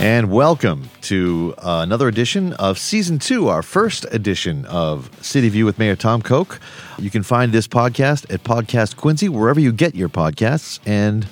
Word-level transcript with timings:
And 0.00 0.32
welcome 0.32 0.88
to 1.02 1.54
uh, 1.58 1.80
another 1.82 2.08
edition 2.08 2.54
of 2.54 2.78
season 2.78 3.18
two, 3.18 3.48
our 3.48 3.62
first 3.62 4.06
edition 4.10 4.64
of 4.64 5.10
City 5.22 5.50
View 5.50 5.66
with 5.66 5.78
Mayor 5.78 5.94
Tom 5.94 6.22
Koch. 6.22 6.58
You 6.98 7.10
can 7.10 7.22
find 7.22 7.52
this 7.52 7.68
podcast 7.68 8.32
at 8.32 8.42
Podcast 8.42 8.96
Quincy, 8.96 9.28
wherever 9.28 9.60
you 9.60 9.72
get 9.72 9.94
your 9.94 10.08
podcasts. 10.08 10.80
And 10.86 11.28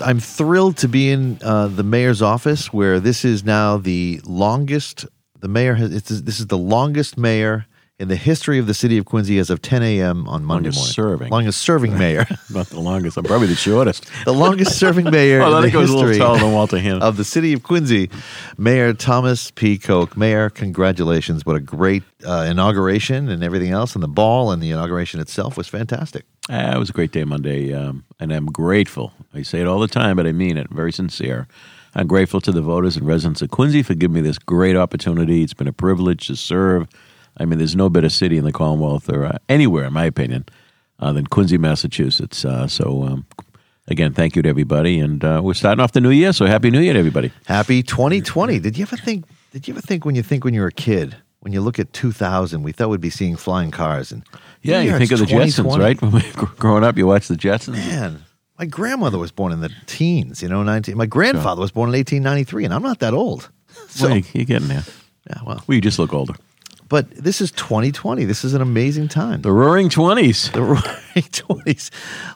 I'm 0.00 0.20
thrilled 0.20 0.76
to 0.76 0.88
be 0.88 1.10
in 1.10 1.40
uh, 1.42 1.66
the 1.66 1.82
mayor's 1.82 2.22
office, 2.22 2.72
where 2.72 3.00
this 3.00 3.24
is 3.24 3.42
now 3.42 3.78
the 3.78 4.20
longest. 4.24 5.06
The 5.40 5.48
mayor 5.48 5.74
has. 5.74 5.90
This 5.90 6.38
is 6.38 6.46
the 6.46 6.56
longest 6.56 7.18
mayor 7.18 7.66
in 8.00 8.08
the 8.08 8.16
history 8.16 8.58
of 8.58 8.66
the 8.66 8.74
city 8.74 8.98
of 8.98 9.04
Quincy 9.04 9.38
as 9.38 9.50
of 9.50 9.62
10 9.62 9.82
a.m. 9.84 10.26
on 10.28 10.44
Monday 10.44 10.68
Longest 10.70 10.98
morning. 10.98 11.18
serving. 11.18 11.30
Longest 11.30 11.60
serving 11.62 11.96
mayor. 11.96 12.26
Not 12.52 12.66
the 12.66 12.80
longest. 12.80 13.16
I'm 13.16 13.22
probably 13.24 13.46
the 13.46 13.54
shortest. 13.54 14.10
the 14.24 14.32
longest 14.32 14.78
serving 14.78 15.08
mayor 15.10 15.42
Oh, 15.42 15.56
in 15.58 15.62
the 15.62 15.70
history 15.70 16.18
than 16.18 16.52
Walter 16.52 16.76
of 17.00 17.16
the 17.16 17.24
city 17.24 17.52
of 17.52 17.62
Quincy, 17.62 18.10
Mayor 18.58 18.94
Thomas 18.94 19.52
P. 19.52 19.78
Koch. 19.78 20.16
Mayor, 20.16 20.50
congratulations. 20.50 21.46
What 21.46 21.54
a 21.54 21.60
great 21.60 22.02
uh, 22.26 22.46
inauguration 22.50 23.28
and 23.28 23.44
everything 23.44 23.70
else. 23.70 23.94
And 23.94 24.02
the 24.02 24.08
ball 24.08 24.50
and 24.50 24.60
the 24.60 24.72
inauguration 24.72 25.20
itself 25.20 25.56
was 25.56 25.68
fantastic. 25.68 26.24
Ah, 26.50 26.74
it 26.74 26.78
was 26.78 26.90
a 26.90 26.92
great 26.92 27.12
day 27.12 27.22
Monday, 27.24 27.72
um, 27.72 28.04
and 28.18 28.32
I'm 28.32 28.46
grateful. 28.46 29.12
I 29.32 29.42
say 29.42 29.60
it 29.60 29.66
all 29.68 29.78
the 29.78 29.88
time, 29.88 30.16
but 30.16 30.26
I 30.26 30.32
mean 30.32 30.58
it. 30.58 30.68
Very 30.70 30.92
sincere. 30.92 31.46
I'm 31.94 32.08
grateful 32.08 32.40
to 32.40 32.50
the 32.50 32.60
voters 32.60 32.96
and 32.96 33.06
residents 33.06 33.40
of 33.40 33.50
Quincy 33.50 33.84
for 33.84 33.94
giving 33.94 34.16
me 34.16 34.20
this 34.20 34.36
great 34.38 34.74
opportunity. 34.76 35.44
It's 35.44 35.54
been 35.54 35.68
a 35.68 35.72
privilege 35.72 36.26
to 36.26 36.34
serve. 36.34 36.88
I 37.36 37.44
mean, 37.44 37.58
there's 37.58 37.76
no 37.76 37.88
better 37.88 38.08
city 38.08 38.38
in 38.38 38.44
the 38.44 38.52
Commonwealth 38.52 39.08
or 39.08 39.24
uh, 39.26 39.38
anywhere, 39.48 39.84
in 39.86 39.92
my 39.92 40.04
opinion, 40.04 40.44
uh, 41.00 41.12
than 41.12 41.26
Quincy, 41.26 41.58
Massachusetts. 41.58 42.44
Uh, 42.44 42.66
so, 42.68 43.02
um, 43.02 43.26
again, 43.88 44.12
thank 44.12 44.36
you 44.36 44.42
to 44.42 44.48
everybody, 44.48 45.00
and 45.00 45.24
uh, 45.24 45.40
we're 45.42 45.54
starting 45.54 45.82
off 45.82 45.92
the 45.92 46.00
new 46.00 46.10
year. 46.10 46.32
So, 46.32 46.46
happy 46.46 46.70
New 46.70 46.80
Year, 46.80 46.92
to 46.92 46.98
everybody. 46.98 47.32
Happy 47.46 47.82
2020. 47.82 48.60
Did 48.60 48.78
you 48.78 48.82
ever 48.82 48.96
think, 48.96 49.24
did 49.52 49.66
you 49.66 49.74
ever 49.74 49.80
think 49.80 50.04
when 50.04 50.14
you 50.14 50.22
think 50.22 50.44
when 50.44 50.54
you 50.54 50.60
were 50.60 50.68
a 50.68 50.72
kid, 50.72 51.16
when 51.40 51.52
you 51.52 51.60
look 51.60 51.78
at 51.78 51.92
2000, 51.92 52.62
we 52.62 52.72
thought 52.72 52.88
we'd 52.88 53.00
be 53.00 53.10
seeing 53.10 53.36
flying 53.36 53.70
cars 53.70 54.12
and 54.12 54.22
Yeah, 54.62 54.80
you 54.80 54.96
think 54.96 55.12
of 55.12 55.18
the 55.18 55.26
Jetsons, 55.26 55.76
right? 55.78 56.00
When 56.02 56.12
we 56.12 56.22
were 56.40 56.46
growing 56.58 56.84
up, 56.84 56.96
you 56.96 57.06
watched 57.06 57.28
the 57.28 57.36
Jetsons. 57.36 57.72
Man, 57.74 58.24
my 58.58 58.64
grandmother 58.66 59.18
was 59.18 59.32
born 59.32 59.52
in 59.52 59.60
the 59.60 59.70
teens, 59.86 60.40
you 60.42 60.48
know, 60.48 60.62
19. 60.62 60.96
My 60.96 61.06
grandfather 61.06 61.60
was 61.60 61.72
born 61.72 61.88
in 61.90 61.94
1893, 61.98 62.64
and 62.64 62.72
I'm 62.72 62.82
not 62.82 63.00
that 63.00 63.12
old. 63.12 63.50
So, 63.88 64.06
Well, 64.06 64.16
you- 64.18 64.24
you're 64.32 64.44
getting 64.44 64.68
there. 64.68 64.84
yeah, 65.28 65.40
well, 65.44 65.62
Well, 65.66 65.74
you 65.74 65.80
just 65.80 65.98
look 65.98 66.14
older. 66.14 66.34
But 66.88 67.10
this 67.12 67.40
is 67.40 67.50
2020. 67.52 68.24
This 68.24 68.44
is 68.44 68.54
an 68.54 68.60
amazing 68.60 69.08
time. 69.08 69.42
The 69.42 69.52
Roaring 69.52 69.88
Twenties. 69.88 70.50
the 70.50 70.62
roaring 70.62 71.24
twenties. 71.32 71.90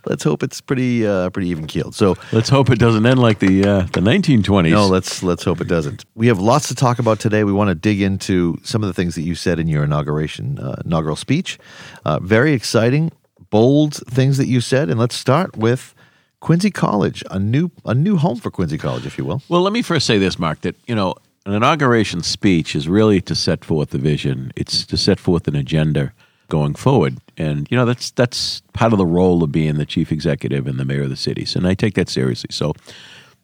Let's 0.06 0.24
hope 0.24 0.42
it's 0.42 0.60
pretty 0.60 1.06
uh, 1.06 1.30
pretty 1.30 1.48
even 1.48 1.66
keeled. 1.66 1.94
So 1.94 2.16
Let's 2.32 2.48
hope 2.48 2.70
it 2.70 2.78
doesn't 2.78 3.04
end 3.04 3.20
like 3.20 3.38
the 3.41 3.64
uh, 3.64 3.80
the 3.92 4.00
1920s. 4.00 4.70
no, 4.70 4.86
let's 4.86 5.22
let's 5.22 5.44
hope 5.44 5.60
it 5.60 5.69
doesn't. 5.69 6.04
We 6.14 6.28
have 6.28 6.38
lots 6.38 6.69
to 6.69 6.74
talk 6.74 6.98
about 6.98 7.20
today. 7.20 7.44
We 7.44 7.52
want 7.52 7.69
to 7.69 7.74
dig 7.74 8.00
into 8.00 8.58
some 8.62 8.82
of 8.82 8.86
the 8.88 8.94
things 8.94 9.14
that 9.16 9.22
you 9.22 9.34
said 9.34 9.58
in 9.58 9.69
your 9.69 9.84
inauguration 9.84 10.58
uh, 10.58 10.80
inaugural 10.84 11.16
speech. 11.16 11.58
Uh, 12.04 12.19
very 12.20 12.52
exciting, 12.52 13.10
bold 13.50 13.94
things 14.08 14.38
that 14.38 14.46
you 14.46 14.60
said, 14.60 14.88
and 14.91 14.98
let's 14.98 15.14
start 15.14 15.56
with 15.56 15.94
Quincy 16.41 16.70
College, 16.70 17.22
a 17.30 17.38
new 17.38 17.70
a 17.84 17.94
new 17.94 18.16
home 18.16 18.38
for 18.38 18.50
Quincy 18.50 18.78
College, 18.78 19.06
if 19.06 19.19
you 19.19 19.24
will. 19.24 19.42
Well, 19.48 19.60
let 19.62 19.72
me 19.72 19.82
first 19.82 20.06
say 20.06 20.19
this, 20.19 20.38
Mark. 20.38 20.60
That 20.62 20.76
you 20.86 20.94
know, 20.94 21.16
an 21.48 21.54
inauguration 21.54 22.22
speech 22.22 22.77
is 22.77 22.88
really 22.88 23.22
to 23.22 23.34
set 23.34 23.64
forth 23.64 23.88
the 23.88 23.98
vision. 23.98 24.52
It's 24.54 24.84
to 24.84 24.98
set 24.98 25.18
forth 25.18 25.48
an 25.48 25.56
agenda 25.56 26.12
going 26.48 26.74
forward, 26.74 27.16
and 27.38 27.66
you 27.70 27.77
know 27.77 27.86
that's 27.86 28.10
that's 28.10 28.60
part 28.74 28.92
of 28.92 28.98
the 28.98 29.06
role 29.06 29.42
of 29.42 29.50
being 29.50 29.76
the 29.76 29.86
chief 29.86 30.12
executive 30.12 30.66
and 30.66 30.78
the 30.78 30.84
mayor 30.84 31.04
of 31.04 31.08
the 31.08 31.16
city. 31.16 31.46
And 31.56 31.66
I 31.66 31.72
take 31.72 31.94
that 31.94 32.10
seriously. 32.10 32.50
So, 32.53 32.75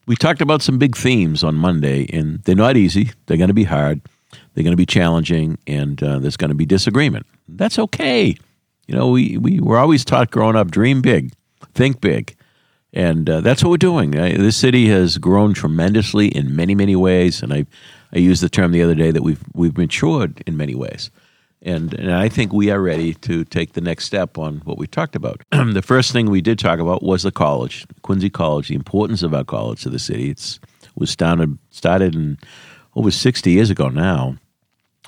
we 0.07 0.17
talked 0.17 0.43
about 0.43 0.61
some 0.61 0.77
big 0.77 0.95
themes 0.95 1.43
on 1.43 1.55
Monday, 1.55 2.07
and 2.13 2.43
they're 2.45 2.55
not 2.55 2.77
easy. 2.77 3.11
They're 3.25 3.39
going 3.39 3.49
to 3.49 3.55
be 3.55 3.65
hard. 3.65 4.03
They're 4.53 4.65
going 4.65 4.73
to 4.73 4.77
be 4.77 4.85
challenging, 4.85 5.57
and 5.67 6.03
uh, 6.03 6.19
there's 6.19 6.37
going 6.37 6.51
to 6.51 6.55
be 6.55 6.67
disagreement. 6.67 7.25
That's 7.49 7.79
okay. 7.79 8.37
You 8.87 8.95
know, 8.95 9.09
we, 9.09 9.39
we 9.39 9.61
were 9.61 9.79
always 9.79 10.05
taught 10.05 10.31
growing 10.31 10.57
up 10.57 10.71
dream 10.71 11.01
big, 11.01 11.33
think 11.73 12.03
big. 12.03 12.37
And 12.95 13.29
uh, 13.29 13.41
that's 13.41 13.63
what 13.63 13.71
we're 13.71 13.77
doing. 13.77 14.17
Uh, 14.17 14.35
this 14.39 14.57
city 14.57 14.87
has 14.89 15.19
grown 15.19 15.53
tremendously 15.53 16.29
in 16.29 16.55
many, 16.55 16.77
many 16.77 16.95
ways. 16.95 17.43
And 17.43 17.53
I, 17.53 17.67
I 18.13 18.19
used 18.19 18.41
the 18.41 18.49
term 18.49 18.71
the 18.71 18.83
other 18.83 18.95
day 18.95 19.11
that 19.11 19.23
we've, 19.23 19.43
we've 19.53 19.77
matured 19.77 20.43
in 20.47 20.57
many 20.57 20.77
ways. 20.77 21.11
And, 21.61 21.93
and 21.95 22.13
I 22.15 22.29
think 22.29 22.53
we 22.53 22.71
are 22.71 22.81
ready 22.81 23.15
to 23.15 23.45
take 23.45 23.73
the 23.73 23.81
next 23.81 24.05
step 24.05 24.39
on 24.39 24.59
what 24.59 24.79
we 24.79 24.87
talked 24.87 25.17
about. 25.17 25.43
the 25.51 25.83
first 25.83 26.13
thing 26.13 26.31
we 26.31 26.41
did 26.41 26.59
talk 26.59 26.79
about 26.79 27.03
was 27.03 27.25
the 27.25 27.33
college, 27.33 27.85
Quincy 28.03 28.31
College, 28.31 28.69
the 28.69 28.75
importance 28.77 29.25
of 29.25 29.35
our 29.35 29.45
college 29.45 29.83
to 29.83 29.91
the 29.91 29.99
city. 29.99 30.31
It's 30.31 30.61
was 30.95 31.11
started, 31.11 31.59
started 31.71 32.15
in 32.15 32.39
over 32.95 33.11
60 33.11 33.51
years 33.51 33.71
ago 33.71 33.89
now 33.89 34.37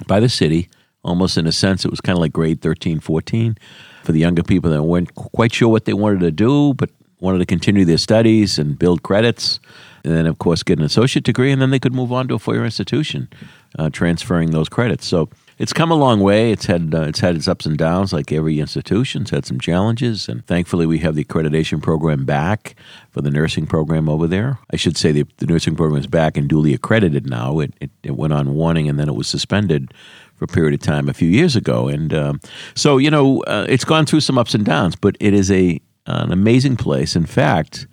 by 0.09 0.19
the 0.19 0.29
city. 0.29 0.69
Almost 1.05 1.39
in 1.39 1.47
a 1.47 1.53
sense, 1.53 1.85
it 1.85 1.91
was 1.93 2.01
kind 2.01 2.17
of 2.17 2.21
like 2.21 2.33
grade 2.33 2.61
13, 2.61 2.99
14 2.99 3.57
for 4.03 4.11
the 4.11 4.19
younger 4.19 4.43
people 4.43 4.71
that 4.71 4.83
weren't 4.83 5.15
quite 5.15 5.53
sure 5.55 5.69
what 5.69 5.85
they 5.85 5.93
wanted 5.93 6.21
to 6.21 6.33
do, 6.33 6.75
but 6.75 6.91
wanted 7.21 7.39
to 7.39 7.47
continue 7.47 7.85
their 7.85 7.99
studies 7.99 8.59
and 8.59 8.79
build 8.79 9.03
credits. 9.03 9.61
And 10.05 10.15
then, 10.15 10.27
of 10.27 10.39
course, 10.39 10.63
get 10.63 10.79
an 10.79 10.85
associate 10.85 11.25
degree, 11.25 11.51
and 11.51 11.61
then 11.61 11.71
they 11.71 11.81
could 11.81 11.95
move 11.95 12.13
on 12.13 12.29
to 12.29 12.35
a 12.35 12.39
four-year 12.39 12.65
institution, 12.65 13.29
uh, 13.77 13.91
transferring 13.91 14.51
those 14.53 14.69
credits. 14.69 15.05
So 15.05 15.29
it's 15.59 15.73
come 15.73 15.91
a 15.91 15.97
long 15.97 16.21
way. 16.21 16.53
It's 16.53 16.67
had 16.67 16.95
uh, 16.95 17.03
it's 17.03 17.21
had 17.21 17.35
its 17.35 17.49
ups 17.49 17.67
and 17.67 17.79
downs, 17.79 18.13
like 18.13 18.31
every 18.31 18.61
institution. 18.61 19.23
It's 19.23 19.31
had 19.31 19.47
some 19.47 19.59
challenges, 19.59 20.29
and 20.29 20.47
thankfully, 20.47 20.87
we 20.87 20.99
have 20.99 21.15
the 21.15 21.25
accreditation 21.25 21.83
program 21.83 22.25
back 22.25 22.77
for 23.11 23.23
the 23.23 23.31
nursing 23.31 23.67
program 23.67 24.09
over 24.09 24.27
there. 24.27 24.59
I 24.71 24.77
should 24.77 24.97
say 24.97 25.13
the, 25.13 25.27
the 25.39 25.47
nursing 25.47 25.75
program 25.75 25.99
is 25.99 26.07
back 26.07 26.37
and 26.37 26.47
duly 26.47 26.75
accredited 26.75 27.29
now. 27.29 27.61
It, 27.61 27.73
it 27.81 27.91
it 28.03 28.17
went 28.17 28.35
on 28.35 28.55
warning, 28.55 28.89
and 28.89 28.99
then 28.99 29.09
it 29.09 29.15
was 29.15 29.29
suspended 29.29 29.93
for 30.37 30.45
a 30.45 30.49
period 30.49 30.75
of 30.75 30.81
time 30.81 31.09
a 31.09 31.15
few 31.15 31.29
years 31.29 31.57
ago, 31.57 31.89
and 31.89 32.13
um, 32.13 32.41
so 32.75 32.99
you 32.99 33.11
know 33.11 33.41
uh, 33.45 33.65
it's 33.67 33.85
gone 33.85 34.05
through 34.05 34.21
some 34.21 34.37
ups 34.37 34.55
and 34.55 34.65
downs, 34.65 34.95
but 34.95 35.17
it 35.21 35.33
is 35.33 35.51
a 35.51 35.81
an 36.07 36.33
amazing 36.33 36.77
place. 36.77 37.17
In 37.17 37.27
fact, 37.27 37.87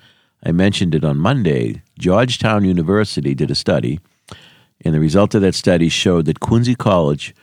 I 0.44 0.51
mentioned 0.51 0.94
it 0.96 1.03
on 1.03 1.18
Monday. 1.18 1.81
Georgetown 1.97 2.66
University 2.66 3.34
did 3.34 3.51
a 3.51 3.56
study, 3.56 4.00
and 4.81 4.94
the 4.94 5.00
result 5.00 5.35
of 5.35 5.41
that 5.41 5.56
study 5.56 5.90
showed 5.90 6.25
that 6.25 6.40
Quincy 6.40 6.75
College 6.75 7.34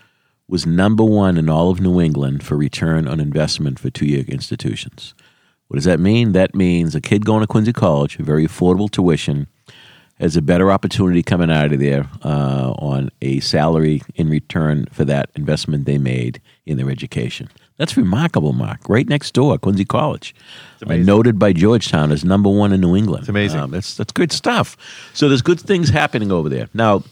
was 0.48 0.66
number 0.66 1.04
one 1.04 1.36
in 1.36 1.48
all 1.48 1.70
of 1.70 1.80
New 1.80 2.00
England 2.00 2.42
for 2.42 2.56
return 2.56 3.06
on 3.06 3.20
investment 3.20 3.78
for 3.78 3.88
two 3.88 4.06
year 4.06 4.25
institutions. 4.28 5.14
What 5.69 5.76
does 5.76 5.84
that 5.84 6.00
mean? 6.00 6.32
That 6.32 6.54
means 6.54 6.94
a 6.94 7.00
kid 7.00 7.25
going 7.25 7.42
to 7.42 7.47
Quincy 7.47 7.72
College, 7.72 8.16
very 8.16 8.47
affordable 8.47 8.91
tuition, 8.91 9.47
has 10.19 10.36
a 10.36 10.42
better 10.42 10.70
opportunity 10.70 11.22
coming 11.22 11.50
out 11.50 11.72
of 11.72 11.78
there 11.78 12.10
uh, 12.22 12.72
on 12.72 13.10
a 13.22 13.41
salary 13.41 14.03
in 14.16 14.28
return 14.28 14.86
for 14.92 15.04
that 15.04 15.30
investment 15.34 15.86
they 15.86 15.97
made 15.97 16.42
in 16.66 16.76
their 16.76 16.91
education. 16.91 17.48
That's 17.80 17.96
remarkable, 17.96 18.52
Mark. 18.52 18.91
Right 18.91 19.08
next 19.08 19.32
door, 19.32 19.56
Quincy 19.56 19.86
College, 19.86 20.34
uh, 20.86 20.96
noted 20.96 21.38
by 21.38 21.54
Georgetown 21.54 22.12
as 22.12 22.22
number 22.26 22.50
one 22.50 22.74
in 22.74 22.82
New 22.82 22.94
England. 22.94 23.22
It's 23.22 23.30
amazing. 23.30 23.58
Um, 23.58 23.70
that's 23.70 23.96
that's 23.96 24.12
good 24.12 24.32
stuff. 24.32 24.76
So 25.14 25.30
there's 25.30 25.41
good 25.41 25.58
things 25.58 25.88
happening 25.88 26.30
over 26.30 26.50
there 26.50 26.68
now. 26.74 27.02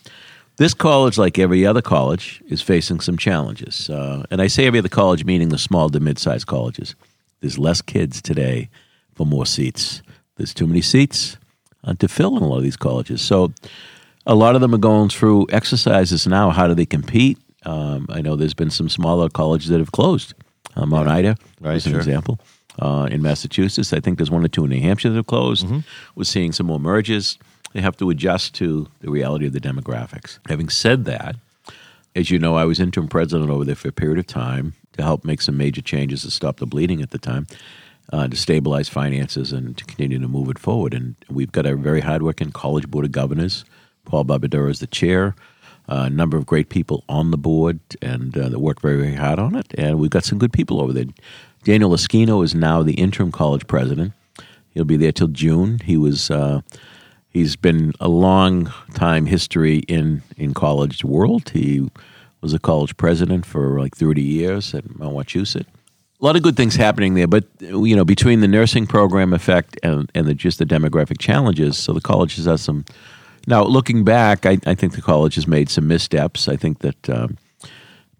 This 0.58 0.74
college, 0.74 1.16
like 1.16 1.38
every 1.38 1.64
other 1.64 1.80
college, 1.80 2.42
is 2.48 2.60
facing 2.60 3.00
some 3.00 3.16
challenges. 3.16 3.88
Uh, 3.88 4.26
and 4.30 4.42
I 4.42 4.48
say 4.48 4.66
every 4.66 4.80
other 4.80 4.90
college, 4.90 5.24
meaning 5.24 5.48
the 5.48 5.56
small 5.56 5.88
to 5.88 6.00
mid 6.00 6.18
sized 6.18 6.46
colleges. 6.46 6.94
There's 7.40 7.58
less 7.58 7.80
kids 7.80 8.20
today 8.20 8.68
for 9.14 9.24
more 9.24 9.46
seats. 9.46 10.02
There's 10.36 10.52
too 10.52 10.66
many 10.66 10.82
seats 10.82 11.38
uh, 11.82 11.94
to 11.94 12.08
fill 12.08 12.36
in 12.36 12.42
a 12.42 12.46
lot 12.46 12.58
of 12.58 12.62
these 12.62 12.76
colleges. 12.76 13.22
So 13.22 13.54
a 14.26 14.34
lot 14.34 14.54
of 14.54 14.60
them 14.60 14.74
are 14.74 14.78
going 14.78 15.08
through 15.08 15.46
exercises 15.50 16.26
now. 16.26 16.50
How 16.50 16.66
do 16.66 16.74
they 16.74 16.84
compete? 16.84 17.38
Um, 17.64 18.06
I 18.10 18.20
know 18.20 18.36
there's 18.36 18.52
been 18.52 18.70
some 18.70 18.90
smaller 18.90 19.30
colleges 19.30 19.70
that 19.70 19.78
have 19.78 19.92
closed. 19.92 20.34
Uh, 20.76 20.86
Mount 20.86 21.08
Ida, 21.08 21.36
Right, 21.60 21.74
as 21.74 21.86
an 21.86 21.92
sure. 21.92 22.00
example. 22.00 22.38
Uh, 22.80 23.08
in 23.10 23.22
Massachusetts, 23.22 23.92
I 23.92 23.98
think 24.00 24.18
there's 24.18 24.30
one 24.30 24.44
or 24.44 24.48
two 24.48 24.64
in 24.64 24.70
New 24.70 24.80
Hampshire 24.80 25.10
that 25.10 25.16
have 25.16 25.26
closed. 25.26 25.66
Mm-hmm. 25.66 25.80
We're 26.14 26.24
seeing 26.24 26.52
some 26.52 26.66
more 26.66 26.78
mergers. 26.78 27.38
They 27.72 27.80
have 27.80 27.96
to 27.96 28.08
adjust 28.10 28.54
to 28.56 28.86
the 29.00 29.10
reality 29.10 29.46
of 29.46 29.52
the 29.52 29.60
demographics. 29.60 30.38
Having 30.48 30.68
said 30.68 31.04
that, 31.06 31.34
as 32.14 32.30
you 32.30 32.38
know, 32.38 32.54
I 32.56 32.64
was 32.64 32.78
interim 32.80 33.08
president 33.08 33.50
over 33.50 33.64
there 33.64 33.74
for 33.74 33.88
a 33.88 33.92
period 33.92 34.18
of 34.18 34.26
time 34.26 34.74
to 34.96 35.02
help 35.02 35.24
make 35.24 35.42
some 35.42 35.56
major 35.56 35.82
changes 35.82 36.22
to 36.22 36.30
stop 36.30 36.58
the 36.58 36.66
bleeding 36.66 37.02
at 37.02 37.10
the 37.10 37.18
time, 37.18 37.46
uh, 38.12 38.28
to 38.28 38.36
stabilize 38.36 38.88
finances 38.88 39.52
and 39.52 39.76
to 39.76 39.84
continue 39.84 40.18
to 40.18 40.28
move 40.28 40.48
it 40.48 40.58
forward. 40.58 40.94
And 40.94 41.16
we've 41.28 41.52
got 41.52 41.66
a 41.66 41.74
very 41.76 42.00
hardworking 42.00 42.52
College 42.52 42.88
Board 42.88 43.04
of 43.04 43.12
Governors. 43.12 43.64
Paul 44.04 44.24
Barbadura 44.24 44.70
is 44.70 44.78
the 44.78 44.86
chair. 44.86 45.34
A 45.88 46.10
number 46.10 46.36
of 46.36 46.44
great 46.44 46.68
people 46.68 47.02
on 47.08 47.30
the 47.30 47.38
board 47.38 47.80
and 48.02 48.36
uh, 48.36 48.50
that 48.50 48.58
worked 48.58 48.82
very, 48.82 48.98
very 48.98 49.14
hard 49.14 49.38
on 49.38 49.54
it. 49.54 49.66
And 49.78 49.98
we've 49.98 50.10
got 50.10 50.24
some 50.24 50.38
good 50.38 50.52
people 50.52 50.82
over 50.82 50.92
there. 50.92 51.06
Daniel 51.64 51.90
Asquino 51.90 52.44
is 52.44 52.54
now 52.54 52.82
the 52.82 52.94
interim 52.94 53.32
college 53.32 53.66
president. 53.66 54.12
He'll 54.70 54.84
be 54.84 54.96
there 54.96 55.12
till 55.12 55.28
June. 55.28 55.80
He 55.84 55.96
was 55.96 56.30
uh, 56.30 56.60
he's 57.30 57.56
been 57.56 57.94
a 58.00 58.08
long 58.08 58.72
time 58.94 59.26
history 59.26 59.78
in 59.88 60.22
in 60.36 60.54
college 60.54 61.04
world. 61.04 61.50
He 61.50 61.90
was 62.40 62.54
a 62.54 62.58
college 62.58 62.96
president 62.96 63.44
for 63.44 63.80
like 63.80 63.96
30 63.96 64.22
years 64.22 64.74
at 64.74 64.96
Mount 64.98 65.14
Wachusett. 65.14 65.66
A 66.20 66.24
lot 66.24 66.36
of 66.36 66.42
good 66.42 66.56
things 66.56 66.76
happening 66.76 67.14
there, 67.14 67.26
but 67.26 67.44
you 67.60 67.94
know, 67.94 68.04
between 68.04 68.40
the 68.40 68.48
nursing 68.48 68.86
program 68.86 69.32
effect 69.32 69.78
and 69.82 70.10
and 70.14 70.26
the, 70.26 70.34
just 70.34 70.58
the 70.58 70.64
demographic 70.64 71.18
challenges, 71.18 71.78
so 71.78 71.92
the 71.92 72.00
college 72.00 72.36
has 72.36 72.60
some 72.60 72.84
Now, 73.48 73.64
looking 73.64 74.04
back, 74.04 74.44
I, 74.44 74.58
I 74.66 74.74
think 74.74 74.92
the 74.92 75.00
college 75.00 75.36
has 75.36 75.48
made 75.48 75.70
some 75.70 75.88
missteps. 75.88 76.48
I 76.48 76.56
think 76.56 76.80
that 76.80 77.08
um, 77.08 77.38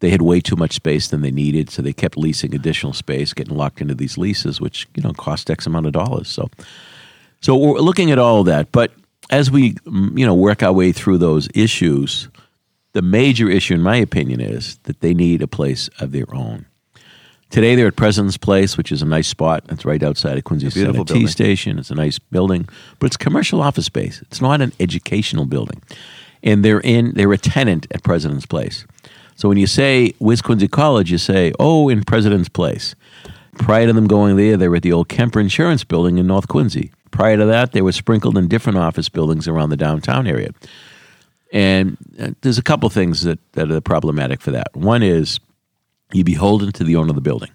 they 0.00 0.08
had 0.08 0.22
way 0.22 0.40
too 0.40 0.56
much 0.56 0.72
space 0.72 1.08
than 1.08 1.20
they 1.20 1.30
needed, 1.30 1.69
so 1.69 1.82
they 1.82 1.92
kept 1.92 2.16
leasing 2.16 2.54
additional 2.54 2.94
space, 2.94 3.34
getting 3.34 3.54
locked 3.54 3.82
into 3.82 3.94
these 3.94 4.16
leases, 4.16 4.58
which 4.58 4.88
you 4.94 5.02
know 5.02 5.12
cost 5.12 5.50
X 5.50 5.66
amount 5.66 5.84
of 5.84 5.92
dollars. 5.92 6.28
So, 6.28 6.48
so 7.42 7.54
we're 7.58 7.80
looking 7.80 8.10
at 8.10 8.19
all 8.19 8.40
of 8.40 8.46
that. 8.46 8.72
But 8.72 8.92
as 9.28 9.50
we 9.50 9.76
you 9.84 10.25
know 10.25 10.34
work 10.34 10.62
our 10.62 10.72
way 10.72 10.92
through 10.92 11.19
those 11.19 11.46
issues, 11.54 12.30
the 12.94 13.02
major 13.02 13.50
issue, 13.50 13.75
in 13.75 13.82
my 13.82 13.96
opinion, 13.96 14.40
is 14.40 14.78
that 14.84 15.00
they 15.00 15.12
need 15.12 15.42
a 15.42 15.46
place 15.46 15.90
of 16.00 16.12
their 16.12 16.34
own. 16.34 16.64
Today 17.50 17.74
they're 17.74 17.86
at 17.86 17.96
President's 17.96 18.36
Place, 18.36 18.76
which 18.76 18.92
is 18.92 19.00
a 19.00 19.06
nice 19.06 19.26
spot. 19.26 19.64
It's 19.70 19.84
right 19.84 20.02
outside 20.02 20.36
of 20.36 20.44
Quincy 20.44 20.68
Center 20.70 21.04
T. 21.04 21.26
Station. 21.26 21.78
It's 21.78 21.90
a 21.90 21.94
nice 21.94 22.18
building, 22.18 22.68
but 22.98 23.06
it's 23.06 23.16
commercial 23.16 23.62
office 23.62 23.86
space. 23.86 24.20
It's 24.22 24.40
not 24.40 24.60
an 24.60 24.72
educational 24.78 25.46
building, 25.46 25.82
and 26.42 26.64
they're 26.64 26.80
in. 26.80 27.14
They're 27.14 27.32
a 27.32 27.38
tenant 27.38 27.86
at 27.90 28.02
President's 28.02 28.46
Place. 28.46 28.86
So 29.34 29.48
when 29.48 29.56
you 29.56 29.66
say 29.66 30.14
where's 30.18 30.42
Quincy 30.42 30.68
College, 30.68 31.10
you 31.10 31.18
say, 31.18 31.52
oh, 31.58 31.88
in 31.88 32.04
President's 32.04 32.48
Place. 32.48 32.94
Prior 33.58 33.86
to 33.86 33.92
them 33.92 34.06
going 34.06 34.36
there, 34.36 34.56
they 34.56 34.68
were 34.68 34.76
at 34.76 34.82
the 34.82 34.92
old 34.92 35.08
Kemper 35.08 35.40
Insurance 35.40 35.82
Building 35.82 36.18
in 36.18 36.26
North 36.26 36.46
Quincy. 36.48 36.92
Prior 37.10 37.36
to 37.36 37.44
that, 37.46 37.72
they 37.72 37.82
were 37.82 37.92
sprinkled 37.92 38.38
in 38.38 38.46
different 38.46 38.78
office 38.78 39.08
buildings 39.08 39.48
around 39.48 39.70
the 39.70 39.76
downtown 39.76 40.26
area. 40.26 40.50
And 41.52 41.96
uh, 42.20 42.30
there's 42.42 42.58
a 42.58 42.62
couple 42.62 42.88
things 42.90 43.22
that, 43.22 43.38
that 43.52 43.70
are 43.70 43.80
problematic 43.80 44.40
for 44.40 44.50
that. 44.52 44.74
One 44.76 45.02
is 45.02 45.40
you're 46.12 46.25
beholden 46.25 46.72
to 46.72 46.84
the 46.84 46.96
owner 46.96 47.10
of 47.10 47.14
the 47.14 47.20
building. 47.20 47.50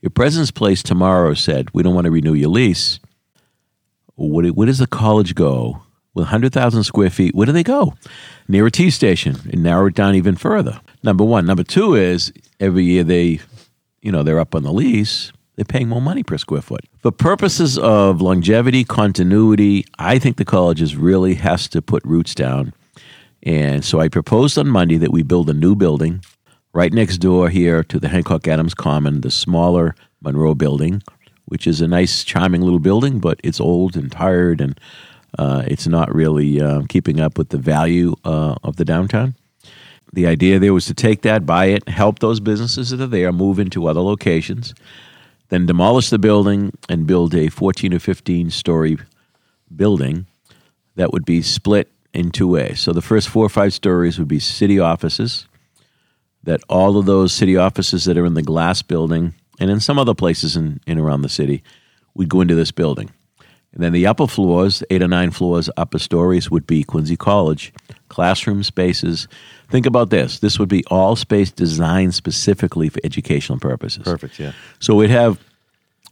Your 0.00 0.10
President's 0.10 0.50
Place 0.50 0.82
tomorrow 0.82 1.34
said, 1.34 1.68
we 1.72 1.82
don't 1.82 1.94
want 1.94 2.04
to 2.04 2.10
renew 2.10 2.34
your 2.34 2.50
lease, 2.50 3.00
where, 4.16 4.46
where 4.48 4.66
does 4.66 4.78
the 4.78 4.86
college 4.86 5.34
go? 5.34 5.80
With 6.14 6.26
100,000 6.26 6.84
square 6.84 7.10
feet, 7.10 7.34
where 7.34 7.46
do 7.46 7.50
they 7.50 7.64
go? 7.64 7.94
Near 8.46 8.66
a 8.66 8.70
T 8.70 8.90
station 8.90 9.36
and 9.50 9.64
narrow 9.64 9.86
it 9.86 9.94
down 9.94 10.14
even 10.14 10.36
further. 10.36 10.80
Number 11.02 11.24
one. 11.24 11.44
Number 11.44 11.64
two 11.64 11.94
is 11.94 12.32
every 12.60 12.84
year 12.84 13.02
they, 13.02 13.40
you 14.00 14.12
know, 14.12 14.22
they're 14.22 14.38
up 14.38 14.54
on 14.54 14.62
the 14.62 14.72
lease, 14.72 15.32
they're 15.56 15.64
paying 15.64 15.88
more 15.88 16.00
money 16.00 16.22
per 16.22 16.38
square 16.38 16.62
foot. 16.62 16.84
For 17.00 17.10
purposes 17.10 17.78
of 17.78 18.20
longevity, 18.20 18.84
continuity, 18.84 19.84
I 19.98 20.20
think 20.20 20.36
the 20.36 20.44
colleges 20.44 20.94
really 20.96 21.34
has 21.34 21.66
to 21.68 21.82
put 21.82 22.04
roots 22.04 22.34
down. 22.34 22.74
And 23.42 23.84
so 23.84 24.00
I 24.00 24.08
proposed 24.08 24.56
on 24.56 24.68
Monday 24.68 24.98
that 24.98 25.12
we 25.12 25.22
build 25.22 25.50
a 25.50 25.54
new 25.54 25.74
building 25.74 26.22
right 26.74 26.92
next 26.92 27.18
door 27.18 27.48
here 27.48 27.84
to 27.84 28.00
the 28.00 28.08
Hancock 28.08 28.48
Adams 28.48 28.74
Common, 28.74 29.20
the 29.20 29.30
smaller 29.30 29.94
Monroe 30.20 30.56
building, 30.56 31.02
which 31.46 31.66
is 31.66 31.80
a 31.80 31.86
nice, 31.86 32.24
charming 32.24 32.62
little 32.62 32.80
building, 32.80 33.20
but 33.20 33.40
it's 33.44 33.60
old 33.60 33.96
and 33.96 34.10
tired 34.10 34.60
and 34.60 34.78
uh, 35.38 35.62
it's 35.66 35.86
not 35.86 36.12
really 36.14 36.60
uh, 36.60 36.82
keeping 36.88 37.20
up 37.20 37.38
with 37.38 37.50
the 37.50 37.58
value 37.58 38.14
uh, 38.24 38.56
of 38.64 38.76
the 38.76 38.84
downtown. 38.84 39.34
The 40.12 40.26
idea 40.26 40.58
there 40.58 40.74
was 40.74 40.86
to 40.86 40.94
take 40.94 41.22
that, 41.22 41.46
buy 41.46 41.66
it, 41.66 41.88
help 41.88 42.18
those 42.18 42.40
businesses 42.40 42.90
that 42.90 43.00
are 43.00 43.06
there 43.06 43.32
move 43.32 43.58
into 43.58 43.86
other 43.86 44.00
locations, 44.00 44.74
then 45.48 45.66
demolish 45.66 46.10
the 46.10 46.18
building 46.18 46.76
and 46.88 47.06
build 47.06 47.34
a 47.34 47.48
14 47.48 47.94
or 47.94 47.98
15 47.98 48.50
story 48.50 48.98
building 49.74 50.26
that 50.96 51.12
would 51.12 51.24
be 51.24 51.42
split 51.42 51.90
in 52.12 52.30
two 52.30 52.48
ways. 52.48 52.80
So 52.80 52.92
the 52.92 53.02
first 53.02 53.28
four 53.28 53.44
or 53.44 53.48
five 53.48 53.72
stories 53.72 54.18
would 54.18 54.28
be 54.28 54.38
city 54.38 54.78
offices, 54.78 55.46
that 56.44 56.60
all 56.68 56.96
of 56.96 57.06
those 57.06 57.32
city 57.32 57.56
offices 57.56 58.04
that 58.04 58.16
are 58.16 58.26
in 58.26 58.34
the 58.34 58.42
glass 58.42 58.82
building 58.82 59.34
and 59.58 59.70
in 59.70 59.80
some 59.80 59.98
other 59.98 60.14
places 60.14 60.56
in, 60.56 60.80
in 60.86 60.98
around 60.98 61.22
the 61.22 61.28
city 61.28 61.62
would 62.14 62.28
go 62.28 62.40
into 62.40 62.54
this 62.54 62.70
building. 62.70 63.10
And 63.72 63.82
then 63.82 63.92
the 63.92 64.06
upper 64.06 64.28
floors, 64.28 64.84
eight 64.90 65.02
or 65.02 65.08
nine 65.08 65.32
floors, 65.32 65.68
upper 65.76 65.98
stories, 65.98 66.48
would 66.50 66.66
be 66.66 66.84
Quincy 66.84 67.16
College, 67.16 67.72
classroom 68.08 68.62
spaces. 68.62 69.26
Think 69.68 69.84
about 69.84 70.10
this. 70.10 70.38
This 70.38 70.60
would 70.60 70.68
be 70.68 70.84
all 70.86 71.16
space 71.16 71.50
designed 71.50 72.14
specifically 72.14 72.88
for 72.88 73.00
educational 73.02 73.58
purposes. 73.58 74.04
Perfect, 74.04 74.38
yeah. 74.38 74.52
So 74.78 74.94
we'd 74.94 75.10
have 75.10 75.40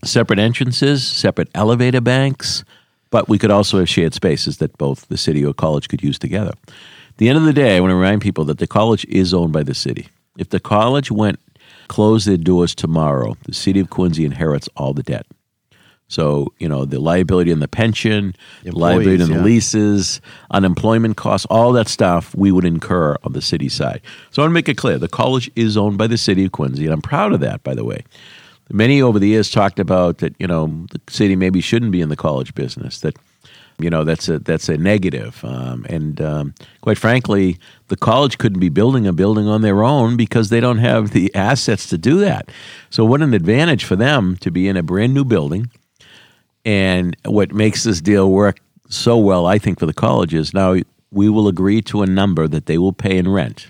separate 0.04 0.40
entrances, 0.40 1.06
separate 1.06 1.48
elevator 1.54 2.00
banks, 2.00 2.64
but 3.10 3.28
we 3.28 3.38
could 3.38 3.52
also 3.52 3.78
have 3.78 3.88
shared 3.88 4.14
spaces 4.14 4.56
that 4.56 4.76
both 4.76 5.06
the 5.06 5.16
city 5.16 5.44
or 5.44 5.54
college 5.54 5.88
could 5.88 6.02
use 6.02 6.18
together. 6.18 6.54
At 6.66 7.18
the 7.18 7.28
end 7.28 7.38
of 7.38 7.44
the 7.44 7.52
day, 7.52 7.76
I 7.76 7.80
want 7.80 7.92
to 7.92 7.96
remind 7.96 8.22
people 8.22 8.44
that 8.46 8.58
the 8.58 8.66
college 8.66 9.04
is 9.04 9.32
owned 9.32 9.52
by 9.52 9.62
the 9.62 9.74
city. 9.74 10.08
If 10.36 10.48
the 10.48 10.60
college 10.60 11.10
went 11.10 11.38
close 11.88 12.24
their 12.24 12.36
doors 12.36 12.74
tomorrow, 12.74 13.36
the 13.44 13.54
city 13.54 13.80
of 13.80 13.90
Quincy 13.90 14.24
inherits 14.24 14.68
all 14.76 14.94
the 14.94 15.02
debt. 15.02 15.26
So, 16.08 16.52
you 16.58 16.68
know, 16.68 16.84
the 16.84 16.98
liability 16.98 17.52
on 17.52 17.60
the 17.60 17.68
pension, 17.68 18.34
the 18.64 18.72
liability 18.72 19.22
on 19.22 19.30
the 19.30 19.36
yeah. 19.36 19.42
leases, 19.42 20.20
unemployment 20.50 21.16
costs, 21.16 21.46
all 21.48 21.72
that 21.72 21.88
stuff 21.88 22.34
we 22.34 22.52
would 22.52 22.66
incur 22.66 23.16
on 23.24 23.32
the 23.32 23.40
city 23.40 23.70
side. 23.70 24.02
So 24.30 24.42
I 24.42 24.44
want 24.44 24.50
to 24.50 24.54
make 24.54 24.68
it 24.68 24.76
clear 24.76 24.98
the 24.98 25.08
college 25.08 25.50
is 25.56 25.76
owned 25.78 25.96
by 25.96 26.06
the 26.06 26.18
city 26.18 26.44
of 26.44 26.52
Quincy, 26.52 26.84
and 26.84 26.92
I'm 26.92 27.00
proud 27.00 27.32
of 27.32 27.40
that, 27.40 27.62
by 27.62 27.74
the 27.74 27.84
way. 27.84 28.04
Many 28.70 29.00
over 29.00 29.18
the 29.18 29.28
years 29.28 29.50
talked 29.50 29.78
about 29.78 30.18
that, 30.18 30.34
you 30.38 30.46
know, 30.46 30.86
the 30.90 31.00
city 31.08 31.34
maybe 31.34 31.62
shouldn't 31.62 31.92
be 31.92 32.02
in 32.02 32.10
the 32.10 32.16
college 32.16 32.54
business, 32.54 33.00
that, 33.00 33.16
you 33.78 33.90
know, 33.90 34.04
that's 34.04 34.28
a, 34.28 34.38
that's 34.38 34.68
a 34.68 34.76
negative. 34.76 35.44
Um, 35.44 35.84
and 35.88 36.20
um, 36.20 36.54
quite 36.80 36.98
frankly, 36.98 37.58
the 37.88 37.96
college 37.96 38.38
couldn't 38.38 38.60
be 38.60 38.68
building 38.68 39.06
a 39.06 39.12
building 39.12 39.48
on 39.48 39.62
their 39.62 39.82
own 39.82 40.16
because 40.16 40.48
they 40.48 40.60
don't 40.60 40.78
have 40.78 41.10
the 41.10 41.34
assets 41.34 41.88
to 41.88 41.98
do 41.98 42.18
that. 42.20 42.50
So, 42.90 43.04
what 43.04 43.22
an 43.22 43.34
advantage 43.34 43.84
for 43.84 43.96
them 43.96 44.36
to 44.38 44.50
be 44.50 44.68
in 44.68 44.76
a 44.76 44.82
brand 44.82 45.14
new 45.14 45.24
building 45.24 45.70
and 46.64 47.16
what 47.24 47.52
makes 47.52 47.82
this 47.84 48.00
deal 48.00 48.30
work 48.30 48.60
so 48.88 49.16
well, 49.16 49.46
I 49.46 49.58
think, 49.58 49.80
for 49.80 49.86
the 49.86 49.94
colleges 49.94 50.52
now 50.52 50.76
we 51.12 51.28
will 51.28 51.46
agree 51.46 51.82
to 51.82 52.02
a 52.02 52.06
number 52.06 52.48
that 52.48 52.66
they 52.66 52.78
will 52.78 52.92
pay 52.92 53.18
in 53.18 53.28
rent. 53.28 53.68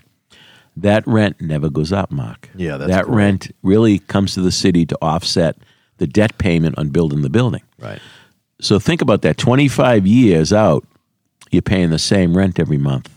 That 0.75 1.05
rent 1.05 1.39
never 1.41 1.69
goes 1.69 1.91
up, 1.91 2.09
Mark. 2.09 2.49
Yeah, 2.55 2.77
that's 2.77 2.89
that 2.89 3.05
great. 3.05 3.15
rent 3.15 3.55
really 3.61 3.99
comes 3.99 4.33
to 4.33 4.41
the 4.41 4.51
city 4.51 4.85
to 4.87 4.97
offset 5.01 5.57
the 5.97 6.07
debt 6.07 6.37
payment 6.37 6.77
on 6.77 6.89
building 6.89 7.21
the 7.21 7.29
building. 7.29 7.61
Right. 7.77 7.99
So 8.63 8.79
think 8.79 9.01
about 9.01 9.21
that. 9.23 9.37
Twenty 9.37 9.67
five 9.67 10.07
years 10.07 10.53
out, 10.53 10.85
you're 11.51 11.61
paying 11.61 11.89
the 11.89 11.99
same 11.99 12.35
rent 12.35 12.59
every 12.59 12.77
month. 12.77 13.09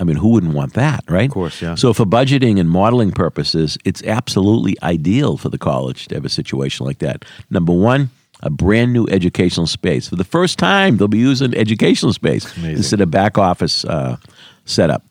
I 0.00 0.04
mean, 0.04 0.16
who 0.16 0.28
wouldn't 0.28 0.54
want 0.54 0.74
that, 0.74 1.02
right? 1.08 1.24
Of 1.28 1.32
course, 1.32 1.60
yeah. 1.60 1.74
So 1.74 1.92
for 1.92 2.04
budgeting 2.04 2.60
and 2.60 2.70
modeling 2.70 3.10
purposes, 3.10 3.76
it's 3.84 4.02
absolutely 4.04 4.76
ideal 4.82 5.36
for 5.36 5.48
the 5.48 5.58
college 5.58 6.06
to 6.08 6.14
have 6.14 6.24
a 6.24 6.28
situation 6.28 6.86
like 6.86 6.98
that. 7.00 7.24
Number 7.50 7.72
one, 7.72 8.10
a 8.40 8.50
brand 8.50 8.92
new 8.92 9.06
educational 9.08 9.66
space. 9.66 10.08
For 10.08 10.14
the 10.14 10.22
first 10.22 10.58
time, 10.58 10.96
they'll 10.96 11.08
be 11.08 11.18
using 11.18 11.52
educational 11.56 12.12
space 12.12 12.44
instead 12.76 13.00
of 13.00 13.10
back 13.10 13.38
office 13.38 13.84
uh, 13.84 14.18
setup. 14.64 15.02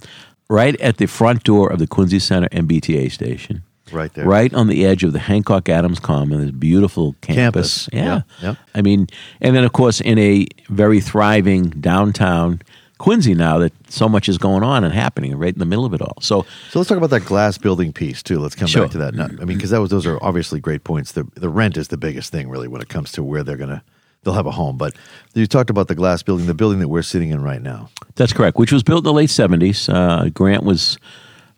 Right 0.50 0.80
at 0.80 0.96
the 0.96 1.08
front 1.08 1.44
door 1.44 1.70
of 1.70 1.80
the 1.80 1.88
Quincy 1.88 2.20
Center 2.20 2.48
MBTA 2.50 3.12
station. 3.12 3.64
Right 3.92 4.14
there. 4.14 4.26
Right 4.26 4.54
on 4.54 4.68
the 4.68 4.86
edge 4.86 5.04
of 5.04 5.14
the 5.14 5.20
Hancock 5.20 5.70
Adams 5.70 6.00
Common, 6.00 6.42
this 6.42 6.52
beautiful 6.52 7.16
campus. 7.22 7.88
Campus. 7.88 7.90
Yeah, 7.94 8.04
Yeah. 8.04 8.22
yeah. 8.42 8.56
I 8.76 8.82
mean, 8.82 9.08
and 9.42 9.56
then 9.56 9.64
of 9.64 9.74
course 9.74 10.02
in 10.02 10.18
a 10.20 10.48
very 10.70 11.00
thriving 11.00 11.70
downtown 11.70 12.62
Quincy 13.00 13.36
now 13.36 13.60
that 13.60 13.72
so 13.90 14.10
much 14.10 14.28
is 14.28 14.40
going 14.40 14.64
on 14.64 14.84
and 14.84 14.92
happening 14.92 15.38
right 15.38 15.54
in 15.54 15.60
the 15.60 15.66
middle 15.66 15.86
of 15.86 15.94
it 15.94 16.02
all. 16.02 16.18
So 16.20 16.46
So 16.72 16.80
let's 16.80 16.90
talk 16.90 16.98
about 16.98 17.12
that 17.12 17.26
glass 17.26 17.58
building 17.60 17.94
piece 17.94 18.24
too. 18.24 18.40
Let's 18.40 18.56
come 18.56 18.68
Sure. 18.68 18.84
back 18.84 18.92
to 18.94 18.98
that. 18.98 19.14
Now, 19.14 19.26
I 19.26 19.46
mean, 19.46 19.58
because 19.58 19.70
that 19.70 19.80
was 19.82 19.92
those 19.92 20.08
are 20.08 20.18
obviously 20.24 20.60
great 20.60 20.84
points. 20.84 21.12
The 21.12 21.26
the 21.36 21.50
rent 21.50 21.78
is 21.78 21.90
the 21.90 21.98
biggest 21.98 22.32
thing 22.32 22.50
really 22.50 22.68
when 22.68 22.82
it 22.82 22.90
comes 22.90 23.12
to 23.12 23.24
where 23.24 23.44
they're 23.44 23.56
gonna 23.58 23.84
they'll 24.24 24.34
have 24.34 24.48
a 24.48 24.52
home. 24.52 24.78
But 24.78 24.96
you 25.36 25.46
talked 25.46 25.70
about 25.70 25.88
the 25.90 25.96
glass 25.96 26.24
building, 26.24 26.48
the 26.48 26.56
building 26.56 26.80
that 26.80 26.88
we're 26.88 27.04
sitting 27.04 27.30
in 27.30 27.42
right 27.44 27.62
now. 27.62 27.90
That's 28.16 28.34
correct. 28.34 28.58
Which 28.58 28.72
was 28.72 28.82
built 28.82 29.02
in 29.02 29.04
the 29.04 29.14
late 29.14 29.30
seventies. 29.30 29.88
Uh, 29.90 30.30
grant 30.34 30.64
was 30.64 30.98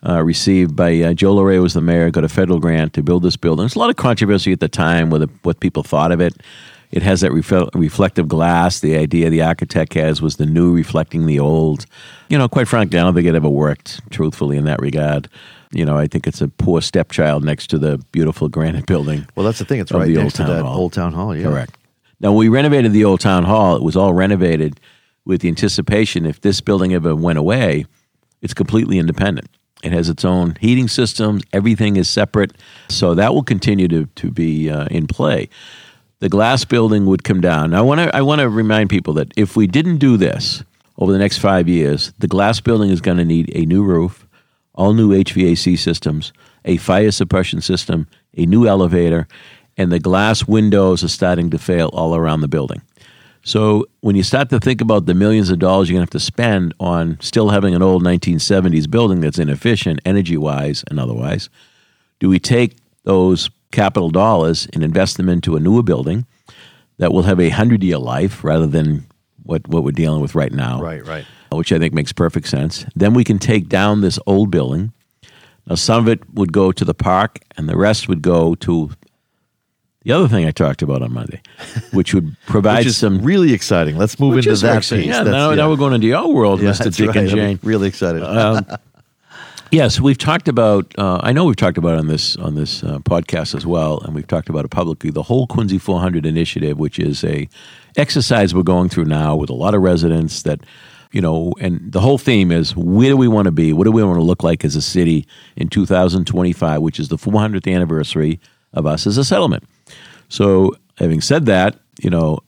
uh, 0.07 0.23
received 0.23 0.75
by 0.75 0.99
uh, 1.01 1.13
Joe 1.13 1.35
LaRaia 1.35 1.61
was 1.61 1.73
the 1.73 1.81
mayor. 1.81 2.09
Got 2.09 2.23
a 2.23 2.29
federal 2.29 2.59
grant 2.59 2.93
to 2.93 3.03
build 3.03 3.23
this 3.23 3.35
building. 3.35 3.63
There's 3.63 3.75
a 3.75 3.79
lot 3.79 3.89
of 3.89 3.95
controversy 3.95 4.51
at 4.51 4.59
the 4.59 4.69
time 4.69 5.09
with 5.09 5.29
what 5.43 5.59
people 5.59 5.83
thought 5.83 6.11
of 6.11 6.21
it. 6.21 6.33
It 6.91 7.03
has 7.03 7.21
that 7.21 7.31
refle- 7.31 7.69
reflective 7.75 8.27
glass. 8.27 8.79
The 8.79 8.97
idea 8.97 9.29
the 9.29 9.43
architect 9.43 9.93
has 9.93 10.21
was 10.21 10.37
the 10.37 10.45
new 10.45 10.73
reflecting 10.73 11.25
the 11.25 11.39
old. 11.39 11.85
You 12.29 12.37
know, 12.37 12.47
quite 12.47 12.67
frankly, 12.67 12.97
I 12.97 13.03
don't 13.03 13.13
think 13.13 13.27
it 13.27 13.35
ever 13.35 13.49
worked. 13.49 14.01
Truthfully, 14.09 14.57
in 14.57 14.65
that 14.65 14.81
regard, 14.81 15.29
you 15.71 15.85
know, 15.85 15.97
I 15.97 16.07
think 16.07 16.25
it's 16.25 16.41
a 16.41 16.47
poor 16.47 16.81
stepchild 16.81 17.43
next 17.43 17.67
to 17.67 17.77
the 17.77 17.99
beautiful 18.11 18.49
granite 18.49 18.87
building. 18.87 19.27
Well, 19.35 19.45
that's 19.45 19.59
the 19.59 19.65
thing. 19.65 19.79
It's 19.79 19.91
right 19.91 20.07
the 20.07 20.15
next 20.15 20.23
old 20.23 20.31
to 20.31 20.37
town 20.37 20.47
that 20.49 20.63
hall. 20.63 20.77
old 20.77 20.93
town 20.93 21.13
hall. 21.13 21.35
Yeah, 21.35 21.43
Correct. 21.43 21.77
Now, 22.21 22.31
when 22.31 22.39
we 22.39 22.49
renovated 22.49 22.91
the 22.91 23.05
old 23.05 23.19
town 23.19 23.43
hall, 23.43 23.75
it 23.75 23.83
was 23.83 23.95
all 23.95 24.13
renovated 24.13 24.79
with 25.25 25.41
the 25.41 25.47
anticipation 25.47 26.25
if 26.25 26.41
this 26.41 26.59
building 26.59 26.93
ever 26.93 27.15
went 27.15 27.37
away, 27.37 27.85
it's 28.41 28.53
completely 28.53 28.97
independent. 28.97 29.47
It 29.83 29.91
has 29.91 30.09
its 30.09 30.25
own 30.25 30.57
heating 30.59 30.87
systems, 30.87 31.43
everything 31.53 31.95
is 31.95 32.09
separate. 32.09 32.51
So 32.89 33.15
that 33.15 33.33
will 33.33 33.43
continue 33.43 33.87
to, 33.87 34.05
to 34.05 34.31
be 34.31 34.69
uh, 34.69 34.85
in 34.85 35.07
play. 35.07 35.49
The 36.19 36.29
glass 36.29 36.65
building 36.65 37.05
would 37.05 37.23
come 37.23 37.39
down. 37.39 37.71
Now, 37.71 37.79
I 37.79 37.81
want 37.81 38.01
to 38.01 38.15
I 38.15 38.21
want 38.21 38.41
to 38.41 38.49
remind 38.49 38.89
people 38.89 39.13
that 39.13 39.31
if 39.37 39.55
we 39.55 39.67
didn't 39.67 39.99
do 39.99 40.17
this 40.17 40.63
over 40.97 41.13
the 41.13 41.17
next 41.17 41.37
five 41.37 41.69
years, 41.69 42.11
the 42.19 42.27
glass 42.27 42.59
building 42.59 42.89
is 42.89 42.99
going 42.99 43.17
to 43.17 43.25
need 43.25 43.49
a 43.55 43.65
new 43.65 43.83
roof, 43.83 44.27
all 44.73 44.93
new 44.93 45.11
HVAC 45.11 45.79
systems, 45.79 46.33
a 46.65 46.75
fire 46.75 47.11
suppression 47.11 47.61
system, 47.61 48.05
a 48.35 48.45
new 48.45 48.67
elevator, 48.67 49.29
and 49.77 49.93
the 49.93 49.99
glass 49.99 50.45
windows 50.45 51.05
are 51.05 51.09
starting 51.09 51.49
to 51.51 51.57
fail 51.57 51.89
all 51.93 52.13
around 52.13 52.41
the 52.41 52.49
building. 52.49 52.81
So 53.49 53.87
when 54.01 54.15
you 54.15 54.21
start 54.21 54.51
to 54.51 54.59
think 54.59 54.79
about 54.79 55.07
the 55.07 55.15
millions 55.15 55.49
of 55.49 55.57
dollars 55.57 55.89
you're 55.89 55.97
going 55.97 56.05
to 56.05 56.13
have 56.13 56.21
to 56.21 56.23
spend 56.23 56.75
on 56.79 57.17
still 57.19 57.49
having 57.49 57.73
an 57.73 57.81
old 57.81 58.03
1970s 58.03 58.87
building 58.87 59.21
that's 59.21 59.39
inefficient, 59.39 60.01
energy 60.05 60.37
wise 60.37 60.83
and 60.87 60.99
otherwise, 60.99 61.49
do 62.19 62.29
we 62.29 62.37
take 62.37 62.77
those 63.05 63.49
capital 63.71 64.11
dollars 64.11 64.67
and 64.73 64.83
invest 64.83 65.17
them 65.17 65.29
into 65.29 65.55
a 65.55 65.59
newer 65.59 65.81
building 65.81 66.27
that 66.97 67.11
will 67.11 67.23
have 67.23 67.39
a 67.39 67.49
hundred 67.49 67.81
year 67.83 67.97
life 67.97 68.43
rather 68.43 68.67
than 68.67 69.07
what, 69.41 69.67
what 69.67 69.83
we're 69.83 69.93
dealing 69.93 70.21
with 70.21 70.35
right 70.35 70.53
now? 70.53 70.79
Right, 70.79 71.03
right. 71.03 71.25
Uh, 71.51 71.55
which 71.57 71.71
I 71.71 71.79
think 71.79 71.91
makes 71.91 72.13
perfect 72.13 72.47
sense. 72.47 72.85
Then 72.95 73.15
we 73.15 73.23
can 73.23 73.39
take 73.39 73.67
down 73.67 74.01
this 74.01 74.19
old 74.27 74.51
building. 74.51 74.93
Now, 75.65 75.73
some 75.73 76.03
of 76.03 76.07
it 76.07 76.21
would 76.35 76.53
go 76.53 76.71
to 76.71 76.85
the 76.85 76.93
park, 76.93 77.39
and 77.57 77.67
the 77.67 77.77
rest 77.77 78.07
would 78.07 78.21
go 78.21 78.53
to 78.55 78.91
the 80.03 80.13
other 80.13 80.29
thing 80.29 80.45
I 80.45 80.51
talked 80.51 80.81
about 80.81 81.01
on 81.01 81.13
Monday, 81.13 81.41
which 81.91 82.13
would 82.13 82.35
provide 82.45 82.79
Which 82.79 82.87
is 82.87 82.97
some 82.97 83.21
really 83.21 83.53
exciting. 83.53 83.97
Let's 83.97 84.17
move 84.19 84.37
into 84.37 84.55
that 84.55 84.81
piece. 84.81 85.05
Yeah, 85.05 85.23
now, 85.23 85.53
now 85.53 85.69
we're 85.69 85.75
going 85.75 85.93
into 85.93 86.07
your 86.07 86.33
world, 86.33 86.61
yeah, 86.61 86.69
Mr. 86.69 86.95
Dick 86.95 87.07
right. 87.07 87.17
and 87.17 87.29
I'm 87.29 87.35
Jane. 87.35 87.59
really 87.63 87.89
excited. 87.89 88.23
Um, 88.23 88.65
yes, 89.71 89.99
we've 89.99 90.17
talked 90.17 90.47
about. 90.47 90.97
Uh, 90.97 91.19
I 91.21 91.33
know 91.33 91.43
we've 91.45 91.57
talked 91.57 91.77
about 91.77 91.97
on 91.97 92.07
this 92.07 92.37
on 92.37 92.55
this 92.55 92.81
uh, 92.81 92.99
podcast 92.99 93.55
as 93.55 93.65
well, 93.65 93.99
and 94.01 94.15
we've 94.15 94.27
talked 94.27 94.47
about 94.47 94.63
it 94.63 94.71
publicly. 94.71 95.09
The 95.09 95.23
whole 95.23 95.47
Quincy 95.47 95.77
400 95.77 96.25
initiative, 96.25 96.79
which 96.79 96.97
is 96.97 97.23
a 97.25 97.49
exercise 97.97 98.55
we're 98.55 98.63
going 98.63 98.87
through 98.87 99.05
now 99.05 99.35
with 99.35 99.49
a 99.49 99.55
lot 99.55 99.75
of 99.75 99.81
residents 99.81 100.43
that. 100.43 100.61
You 101.11 101.21
know, 101.21 101.53
and 101.59 101.91
the 101.91 102.01
whole 102.01 102.19
theme 102.19 102.51
is 102.51 102.75
where 102.75 103.09
do 103.09 103.17
we 103.17 103.27
want 103.27 103.45
to 103.45 103.51
be? 103.51 103.73
What 103.73 103.85
do 103.85 103.91
we 103.91 104.03
want 104.03 104.19
to 104.19 104.23
look 104.23 104.43
like 104.43 104.63
as 104.63 104.75
a 104.75 104.81
city 104.81 105.25
in 105.55 105.67
2025, 105.67 106.83
which 106.83 106.99
is 106.99 107.07
the 107.07 107.17
400th 107.17 107.73
anniversary 107.73 108.39
of 108.73 108.85
us 108.85 109.07
as 109.07 109.17
a 109.17 109.25
settlement? 109.25 109.63
So, 110.29 110.75
having 110.97 111.21
said 111.21 111.45
that, 111.47 111.79
you 112.01 112.09
know, 112.09 112.39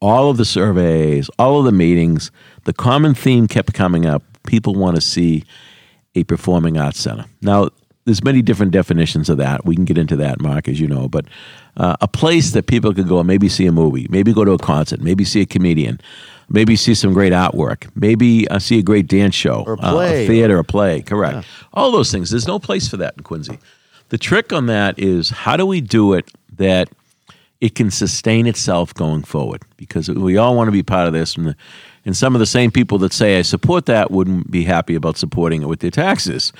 all 0.00 0.30
of 0.30 0.36
the 0.36 0.44
surveys, 0.44 1.28
all 1.38 1.58
of 1.58 1.64
the 1.64 1.72
meetings, 1.72 2.30
the 2.64 2.72
common 2.72 3.14
theme 3.14 3.48
kept 3.48 3.72
coming 3.72 4.06
up. 4.06 4.22
People 4.46 4.74
want 4.74 4.96
to 4.96 5.00
see 5.00 5.44
a 6.14 6.24
performing 6.24 6.78
arts 6.78 7.00
center. 7.00 7.24
Now, 7.40 7.70
there's 8.04 8.22
many 8.22 8.42
different 8.42 8.72
definitions 8.72 9.30
of 9.30 9.38
that. 9.38 9.64
We 9.64 9.74
can 9.74 9.84
get 9.84 9.96
into 9.96 10.16
that, 10.16 10.40
Mark, 10.40 10.68
as 10.68 10.78
you 10.78 10.86
know, 10.86 11.08
but 11.08 11.24
uh, 11.76 11.96
a 12.00 12.08
place 12.08 12.50
that 12.52 12.66
people 12.66 12.92
could 12.92 13.08
go 13.08 13.18
and 13.18 13.26
maybe 13.26 13.48
see 13.48 13.66
a 13.66 13.72
movie, 13.72 14.06
maybe 14.10 14.32
go 14.32 14.44
to 14.44 14.52
a 14.52 14.58
concert, 14.58 15.00
maybe 15.00 15.24
see 15.24 15.40
a 15.40 15.46
comedian, 15.46 16.00
maybe 16.50 16.76
see 16.76 16.94
some 16.94 17.14
great 17.14 17.32
artwork, 17.32 17.90
maybe 17.96 18.46
uh, 18.48 18.58
see 18.58 18.78
a 18.78 18.82
great 18.82 19.06
dance 19.06 19.34
show, 19.34 19.64
Or 19.66 19.74
a 19.74 19.86
uh, 19.86 20.00
a 20.00 20.26
theater, 20.26 20.58
a 20.58 20.64
play. 20.64 21.00
Correct. 21.00 21.46
All 21.72 21.90
those 21.90 22.12
things. 22.12 22.30
There's 22.30 22.46
no 22.46 22.58
place 22.58 22.88
for 22.88 22.98
that 22.98 23.14
in 23.16 23.22
Quincy. 23.22 23.58
The 24.10 24.18
trick 24.18 24.52
on 24.52 24.66
that 24.66 24.98
is 24.98 25.30
how 25.30 25.56
do 25.56 25.64
we 25.64 25.80
do 25.80 26.12
it 26.12 26.30
that 26.56 26.90
it 27.64 27.74
can 27.74 27.90
sustain 27.90 28.46
itself 28.46 28.92
going 28.92 29.22
forward? 29.22 29.62
Because 29.78 30.10
we 30.10 30.36
all 30.36 30.54
want 30.54 30.68
to 30.68 30.72
be 30.72 30.82
part 30.82 31.06
of 31.06 31.14
this, 31.14 31.34
and, 31.34 31.46
the, 31.46 31.56
and 32.04 32.14
some 32.14 32.34
of 32.34 32.38
the 32.38 32.46
same 32.46 32.70
people 32.70 32.98
that 32.98 33.14
say 33.14 33.38
I 33.38 33.42
support 33.42 33.86
that 33.86 34.10
wouldn't 34.10 34.50
be 34.50 34.64
happy 34.64 34.94
about 34.94 35.16
supporting 35.16 35.62
it 35.62 35.66
with 35.66 35.80
their 35.80 35.90
taxes. 35.90 36.52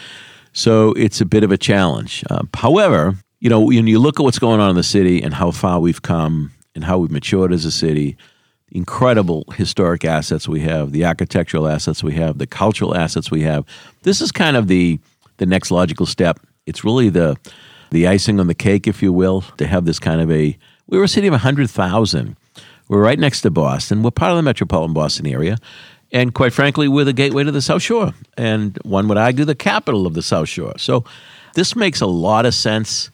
So 0.54 0.92
it's 0.92 1.20
a 1.20 1.26
bit 1.26 1.44
of 1.44 1.52
a 1.52 1.58
challenge. 1.58 2.24
Uh, 2.30 2.44
however, 2.54 3.16
you 3.40 3.50
know, 3.50 3.60
when 3.60 3.86
you 3.86 3.98
look 3.98 4.18
at 4.18 4.22
what's 4.22 4.38
going 4.38 4.60
on 4.60 4.70
in 4.70 4.76
the 4.76 4.82
city 4.82 5.22
and 5.22 5.34
how 5.34 5.50
far 5.50 5.78
we've 5.78 6.00
come 6.00 6.52
and 6.74 6.84
how 6.84 6.96
we've 6.96 7.10
matured 7.10 7.52
as 7.52 7.66
a 7.66 7.70
city, 7.70 8.16
incredible 8.72 9.44
historic 9.54 10.06
assets 10.06 10.48
we 10.48 10.60
have, 10.60 10.92
the 10.92 11.04
architectural 11.04 11.68
assets 11.68 12.02
we 12.02 12.14
have, 12.14 12.38
the 12.38 12.46
cultural 12.46 12.96
assets 12.96 13.30
we 13.30 13.42
have. 13.42 13.66
This 14.02 14.22
is 14.22 14.32
kind 14.32 14.56
of 14.56 14.68
the 14.68 14.98
the 15.36 15.46
next 15.46 15.70
logical 15.70 16.06
step. 16.06 16.40
It's 16.64 16.82
really 16.82 17.10
the 17.10 17.36
the 17.90 18.06
icing 18.06 18.40
on 18.40 18.46
the 18.46 18.54
cake, 18.54 18.86
if 18.86 19.02
you 19.02 19.12
will, 19.12 19.42
to 19.58 19.66
have 19.66 19.84
this 19.84 19.98
kind 19.98 20.22
of 20.22 20.30
a. 20.30 20.56
We 20.86 20.98
were 20.98 21.04
a 21.04 21.08
city 21.08 21.26
of 21.26 21.34
hundred 21.34 21.70
thousand. 21.70 22.36
We're 22.88 23.02
right 23.02 23.18
next 23.18 23.40
to 23.42 23.50
Boston. 23.50 24.02
We're 24.02 24.10
part 24.10 24.32
of 24.32 24.36
the 24.36 24.42
metropolitan 24.42 24.92
Boston 24.92 25.26
area. 25.26 25.56
And 26.12 26.34
quite 26.34 26.52
frankly, 26.52 26.86
we're 26.86 27.04
the 27.04 27.12
gateway 27.12 27.42
to 27.42 27.50
the 27.50 27.62
South 27.62 27.82
Shore. 27.82 28.12
And 28.36 28.78
one 28.84 29.08
would 29.08 29.18
argue 29.18 29.44
the 29.44 29.54
capital 29.54 30.06
of 30.06 30.14
the 30.14 30.22
South 30.22 30.48
Shore. 30.48 30.74
So 30.76 31.04
this 31.54 31.74
makes 31.74 32.00
a 32.00 32.06
lot 32.06 32.46
of 32.46 32.54
sense. 32.54 33.10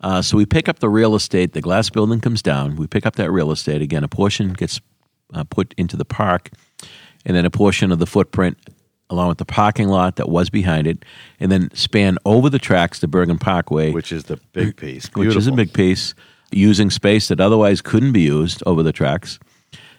Uh, 0.00 0.22
so 0.22 0.36
we 0.36 0.46
pick 0.46 0.68
up 0.68 0.78
the 0.78 0.88
real 0.88 1.14
estate. 1.14 1.52
The 1.52 1.60
glass 1.60 1.90
building 1.90 2.20
comes 2.20 2.40
down. 2.40 2.76
We 2.76 2.86
pick 2.86 3.04
up 3.04 3.16
that 3.16 3.30
real 3.30 3.50
estate. 3.50 3.82
Again, 3.82 4.04
a 4.04 4.08
portion 4.08 4.52
gets 4.52 4.80
uh, 5.34 5.44
put 5.44 5.74
into 5.76 5.96
the 5.96 6.04
park, 6.04 6.50
and 7.26 7.36
then 7.36 7.44
a 7.44 7.50
portion 7.50 7.90
of 7.92 7.98
the 7.98 8.06
footprint, 8.06 8.56
along 9.10 9.28
with 9.28 9.38
the 9.38 9.44
parking 9.44 9.88
lot 9.88 10.16
that 10.16 10.28
was 10.28 10.48
behind 10.48 10.86
it, 10.86 11.04
and 11.40 11.50
then 11.50 11.70
span 11.74 12.16
over 12.24 12.48
the 12.48 12.58
tracks 12.60 13.00
to 13.00 13.08
Burgin 13.08 13.38
Parkway, 13.40 13.90
which 13.90 14.12
is 14.12 14.24
the 14.24 14.38
big 14.52 14.76
piece. 14.76 15.10
which 15.14 15.34
is 15.34 15.48
a 15.48 15.52
big 15.52 15.72
piece, 15.72 16.14
using 16.52 16.90
space 16.90 17.28
that 17.28 17.40
otherwise 17.40 17.80
couldn't 17.80 18.12
be 18.12 18.22
used 18.22 18.62
over 18.66 18.82
the 18.82 18.92
tracks. 18.92 19.38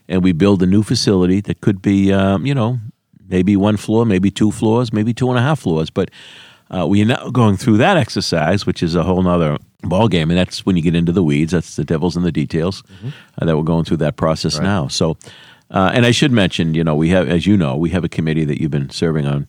And 0.07 0.23
we 0.23 0.31
build 0.31 0.63
a 0.63 0.65
new 0.65 0.83
facility 0.83 1.41
that 1.41 1.61
could 1.61 1.81
be, 1.81 2.11
um, 2.11 2.45
you 2.45 2.55
know, 2.55 2.79
maybe 3.27 3.55
one 3.55 3.77
floor, 3.77 4.05
maybe 4.05 4.31
two 4.31 4.51
floors, 4.51 4.91
maybe 4.91 5.13
two 5.13 5.29
and 5.29 5.37
a 5.37 5.41
half 5.41 5.59
floors. 5.59 5.89
But 5.89 6.09
uh, 6.71 6.87
we 6.87 7.01
are 7.01 7.05
now 7.05 7.29
going 7.29 7.57
through 7.57 7.77
that 7.77 7.97
exercise, 7.97 8.65
which 8.65 8.81
is 8.81 8.95
a 8.95 9.03
whole 9.03 9.21
nother 9.21 9.57
ball 9.81 10.07
game, 10.07 10.29
and 10.29 10.37
that's 10.37 10.65
when 10.65 10.75
you 10.75 10.81
get 10.81 10.95
into 10.95 11.11
the 11.11 11.23
weeds. 11.23 11.51
That's 11.51 11.75
the 11.75 11.85
devil's 11.85 12.17
in 12.17 12.23
the 12.23 12.31
details. 12.31 12.83
Uh, 13.39 13.45
that 13.45 13.55
we're 13.55 13.63
going 13.63 13.85
through 13.85 13.97
that 13.97 14.17
process 14.17 14.59
now. 14.59 14.87
So, 14.87 15.17
uh, 15.71 15.91
and 15.93 16.05
I 16.05 16.11
should 16.11 16.31
mention, 16.31 16.73
you 16.73 16.83
know, 16.83 16.95
we 16.95 17.09
have, 17.09 17.29
as 17.29 17.45
you 17.45 17.55
know, 17.55 17.75
we 17.77 17.91
have 17.91 18.03
a 18.03 18.09
committee 18.09 18.45
that 18.45 18.59
you've 18.59 18.71
been 18.71 18.89
serving 18.89 19.25
on, 19.25 19.47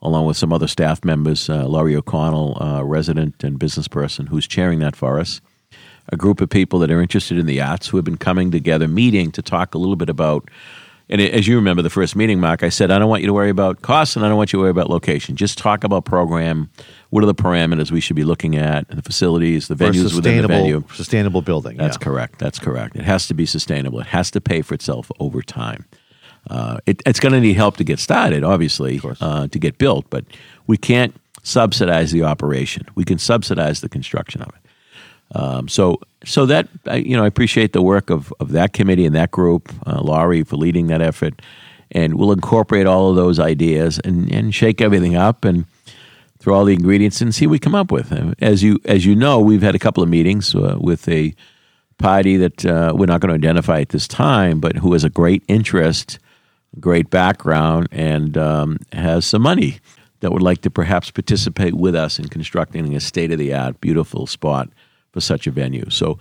along 0.00 0.26
with 0.26 0.36
some 0.36 0.52
other 0.52 0.66
staff 0.66 1.04
members. 1.04 1.48
Uh, 1.48 1.66
Laurie 1.66 1.96
O'Connell, 1.96 2.62
uh, 2.62 2.82
resident 2.82 3.44
and 3.44 3.58
business 3.58 3.88
person, 3.88 4.26
who's 4.26 4.46
chairing 4.48 4.78
that 4.80 4.96
for 4.96 5.20
us 5.20 5.40
a 6.12 6.16
group 6.16 6.40
of 6.40 6.50
people 6.50 6.78
that 6.78 6.90
are 6.90 7.00
interested 7.00 7.38
in 7.38 7.46
the 7.46 7.60
arts 7.60 7.88
who 7.88 7.96
have 7.96 8.04
been 8.04 8.18
coming 8.18 8.50
together, 8.50 8.86
meeting 8.86 9.32
to 9.32 9.42
talk 9.42 9.74
a 9.74 9.78
little 9.78 9.96
bit 9.96 10.10
about. 10.10 10.48
And 11.08 11.20
as 11.20 11.48
you 11.48 11.56
remember 11.56 11.82
the 11.82 11.90
first 11.90 12.14
meeting, 12.14 12.38
Mark, 12.38 12.62
I 12.62 12.68
said, 12.68 12.90
I 12.90 12.98
don't 12.98 13.08
want 13.08 13.22
you 13.22 13.26
to 13.26 13.32
worry 13.32 13.50
about 13.50 13.82
costs 13.82 14.14
and 14.14 14.24
I 14.24 14.28
don't 14.28 14.36
want 14.36 14.52
you 14.52 14.58
to 14.58 14.60
worry 14.60 14.70
about 14.70 14.88
location. 14.88 15.36
Just 15.36 15.58
talk 15.58 15.84
about 15.84 16.04
program. 16.04 16.70
What 17.10 17.22
are 17.22 17.26
the 17.26 17.34
parameters 17.34 17.90
we 17.90 18.00
should 18.00 18.16
be 18.16 18.24
looking 18.24 18.56
at? 18.56 18.88
The 18.88 19.02
facilities, 19.02 19.68
the 19.68 19.74
venues 19.74 20.14
within 20.14 20.42
the 20.42 20.48
venue. 20.48 20.74
sustainable, 20.74 20.94
sustainable 20.94 21.42
building. 21.42 21.76
That's 21.76 21.96
yeah. 21.98 22.04
correct. 22.04 22.38
That's 22.38 22.58
correct. 22.58 22.94
It 22.96 23.04
has 23.04 23.26
to 23.26 23.34
be 23.34 23.46
sustainable. 23.46 24.00
It 24.00 24.06
has 24.06 24.30
to 24.30 24.40
pay 24.40 24.62
for 24.62 24.74
itself 24.74 25.10
over 25.18 25.42
time. 25.42 25.86
Uh, 26.48 26.78
it, 26.86 27.02
it's 27.06 27.20
going 27.20 27.32
to 27.32 27.40
need 27.40 27.54
help 27.54 27.76
to 27.78 27.84
get 27.84 27.98
started, 27.98 28.44
obviously, 28.44 29.00
uh, 29.20 29.48
to 29.48 29.58
get 29.58 29.78
built, 29.78 30.06
but 30.10 30.24
we 30.66 30.76
can't 30.76 31.14
subsidize 31.42 32.12
the 32.12 32.22
operation. 32.22 32.86
We 32.94 33.04
can 33.04 33.18
subsidize 33.18 33.80
the 33.80 33.88
construction 33.88 34.42
of 34.42 34.48
it. 34.48 34.61
Um, 35.34 35.68
so, 35.68 36.00
so 36.24 36.46
that 36.46 36.68
you 36.92 37.16
know, 37.16 37.24
I 37.24 37.26
appreciate 37.26 37.72
the 37.72 37.82
work 37.82 38.10
of, 38.10 38.32
of 38.40 38.52
that 38.52 38.72
committee 38.72 39.06
and 39.06 39.14
that 39.14 39.30
group, 39.30 39.72
uh, 39.86 40.00
Laurie 40.00 40.44
for 40.44 40.56
leading 40.56 40.88
that 40.88 41.00
effort, 41.00 41.40
and 41.90 42.14
we'll 42.14 42.32
incorporate 42.32 42.86
all 42.86 43.10
of 43.10 43.16
those 43.16 43.38
ideas 43.38 43.98
and, 44.04 44.30
and 44.32 44.54
shake 44.54 44.80
everything 44.80 45.16
up 45.16 45.44
and 45.44 45.64
throw 46.38 46.54
all 46.54 46.64
the 46.64 46.74
ingredients 46.74 47.20
and 47.20 47.34
see 47.34 47.46
what 47.46 47.52
we 47.52 47.58
come 47.58 47.74
up 47.74 47.92
with. 47.92 48.12
As 48.42 48.62
you 48.62 48.78
as 48.84 49.06
you 49.06 49.14
know, 49.14 49.40
we've 49.40 49.62
had 49.62 49.74
a 49.74 49.78
couple 49.78 50.02
of 50.02 50.08
meetings 50.08 50.54
uh, 50.54 50.76
with 50.78 51.08
a 51.08 51.34
party 51.98 52.36
that 52.36 52.66
uh, 52.66 52.92
we're 52.94 53.06
not 53.06 53.20
going 53.20 53.28
to 53.28 53.34
identify 53.34 53.80
at 53.80 53.90
this 53.90 54.08
time, 54.08 54.60
but 54.60 54.76
who 54.76 54.92
has 54.92 55.04
a 55.04 55.10
great 55.10 55.42
interest, 55.48 56.18
great 56.80 57.08
background, 57.10 57.88
and 57.92 58.36
um, 58.36 58.78
has 58.92 59.24
some 59.24 59.42
money 59.42 59.78
that 60.20 60.32
would 60.32 60.42
like 60.42 60.60
to 60.62 60.70
perhaps 60.70 61.10
participate 61.10 61.74
with 61.74 61.94
us 61.94 62.18
in 62.18 62.28
constructing 62.28 62.94
a 62.94 63.00
state 63.00 63.32
of 63.32 63.38
the 63.38 63.54
art, 63.54 63.80
beautiful 63.80 64.26
spot 64.26 64.68
for 65.12 65.20
such 65.20 65.46
a 65.46 65.50
venue. 65.50 65.88
So. 65.90 66.18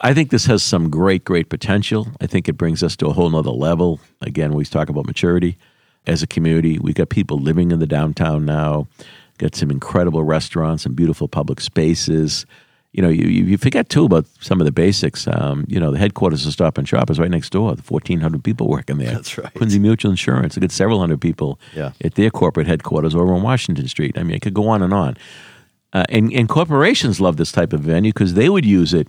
I 0.00 0.14
think 0.14 0.30
this 0.30 0.46
has 0.46 0.62
some 0.62 0.88
great, 0.88 1.22
great 1.22 1.50
potential. 1.50 2.08
I 2.18 2.26
think 2.26 2.48
it 2.48 2.54
brings 2.54 2.82
us 2.82 2.96
to 2.96 3.08
a 3.08 3.12
whole 3.12 3.28
nother 3.28 3.50
level. 3.50 4.00
Again, 4.22 4.54
we 4.54 4.64
talk 4.64 4.88
about 4.88 5.04
maturity 5.04 5.58
as 6.06 6.22
a 6.22 6.26
community. 6.26 6.78
We've 6.78 6.94
got 6.94 7.10
people 7.10 7.36
living 7.36 7.72
in 7.72 7.78
the 7.78 7.86
downtown 7.86 8.46
now, 8.46 8.88
got 9.36 9.54
some 9.54 9.70
incredible 9.70 10.24
restaurants 10.24 10.86
and 10.86 10.96
beautiful 10.96 11.28
public 11.28 11.60
spaces. 11.60 12.46
You 12.92 13.02
know, 13.02 13.10
you, 13.10 13.26
you 13.28 13.58
forget 13.58 13.90
too 13.90 14.06
about 14.06 14.24
some 14.40 14.62
of 14.62 14.64
the 14.64 14.72
basics. 14.72 15.26
Um, 15.28 15.66
you 15.68 15.78
know, 15.78 15.90
the 15.92 15.98
headquarters 15.98 16.46
of 16.46 16.54
Stop 16.54 16.78
and 16.78 16.88
Shop 16.88 17.10
is 17.10 17.18
right 17.18 17.30
next 17.30 17.50
door. 17.50 17.76
The 17.76 17.82
1,400 17.82 18.42
people 18.42 18.68
working 18.68 18.96
there. 18.96 19.12
That's 19.12 19.36
right. 19.36 19.52
Quincy 19.52 19.78
Mutual 19.78 20.10
Insurance. 20.10 20.54
They 20.54 20.62
got 20.62 20.70
several 20.70 21.00
hundred 21.00 21.20
people 21.20 21.60
Yeah. 21.74 21.92
at 22.02 22.14
their 22.14 22.30
corporate 22.30 22.66
headquarters 22.66 23.14
over 23.14 23.34
on 23.34 23.42
Washington 23.42 23.88
Street. 23.88 24.16
I 24.16 24.22
mean, 24.22 24.36
it 24.36 24.40
could 24.40 24.54
go 24.54 24.68
on 24.68 24.80
and 24.82 24.94
on. 24.94 25.18
Uh, 25.92 26.04
and, 26.08 26.32
and 26.32 26.48
corporations 26.48 27.20
love 27.20 27.36
this 27.36 27.52
type 27.52 27.72
of 27.72 27.80
venue 27.80 28.12
because 28.12 28.34
they 28.34 28.48
would 28.48 28.64
use 28.64 28.94
it 28.94 29.08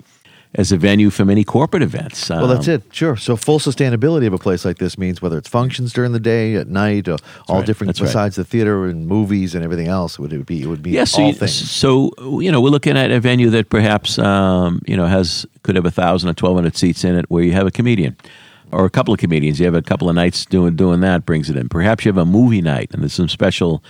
as 0.55 0.71
a 0.71 0.77
venue 0.77 1.09
for 1.09 1.25
many 1.25 1.43
corporate 1.43 1.81
events. 1.81 2.29
Well, 2.29 2.45
that's 2.47 2.67
Um, 2.67 2.75
it. 2.75 2.83
Sure. 2.91 3.15
So 3.17 3.35
full 3.35 3.57
sustainability 3.57 4.27
of 4.27 4.33
a 4.33 4.37
place 4.37 4.65
like 4.65 4.77
this 4.77 4.99
means 4.99 5.19
whether 5.21 5.37
it's 5.37 5.49
functions 5.49 5.93
during 5.93 6.11
the 6.11 6.19
day, 6.19 6.55
at 6.55 6.67
night, 6.67 7.07
or 7.07 7.17
all 7.47 7.57
right. 7.57 7.65
different 7.65 7.87
That's 7.87 8.01
right. 8.01 8.07
besides 8.07 8.35
the 8.35 8.43
theater 8.43 8.85
and 8.85 9.07
movies 9.07 9.55
and 9.55 9.63
everything 9.63 9.87
else. 9.87 10.19
Would 10.19 10.31
it 10.31 10.45
be? 10.45 10.61
It 10.61 10.67
would 10.67 10.83
be 10.83 10.91
Yeah, 10.91 11.05
so 11.05 11.21
all 11.23 11.27
you, 11.29 11.33
things. 11.33 11.53
so 11.71 12.11
you 12.39 12.51
know 12.51 12.61
we're 12.61 12.69
looking 12.69 12.97
at 12.97 13.09
a 13.09 13.19
venue 13.19 13.49
that 13.49 13.69
perhaps 13.69 14.19
um, 14.19 14.79
you 14.85 14.95
know 14.95 15.07
has 15.07 15.47
could 15.63 15.75
have 15.75 15.85
a 15.87 15.91
thousand 15.91 16.29
or 16.29 16.33
twelve 16.33 16.55
hundred 16.55 16.77
seats 16.77 17.03
in 17.03 17.15
it, 17.15 17.25
where 17.31 17.43
you 17.43 17.53
have 17.53 17.65
a 17.65 17.71
comedian 17.71 18.15
or 18.71 18.85
a 18.85 18.89
couple 18.91 19.11
of 19.11 19.19
comedians. 19.19 19.59
You 19.59 19.65
have 19.65 19.73
a 19.75 19.81
couple 19.81 20.07
of 20.07 20.13
nights 20.15 20.45
doing 20.45 20.75
doing 20.75 20.99
that 20.99 21.25
brings 21.25 21.49
it 21.49 21.55
in. 21.57 21.67
Perhaps 21.67 22.05
you 22.05 22.09
have 22.09 22.17
a 22.21 22.25
movie 22.25 22.61
night 22.61 22.89
and 22.93 23.01
there's 23.01 23.13
some 23.13 23.27
special 23.29 23.83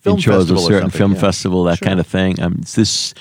Film 0.00 0.18
intros 0.18 0.50
or 0.50 0.58
certain 0.58 0.90
film 0.90 1.12
yeah. 1.14 1.20
festival, 1.20 1.64
that 1.64 1.78
Sure. 1.78 1.88
kind 1.88 2.00
of 2.00 2.06
thing. 2.06 2.40
Um, 2.40 2.56
it's 2.60 2.74
this 2.74 3.14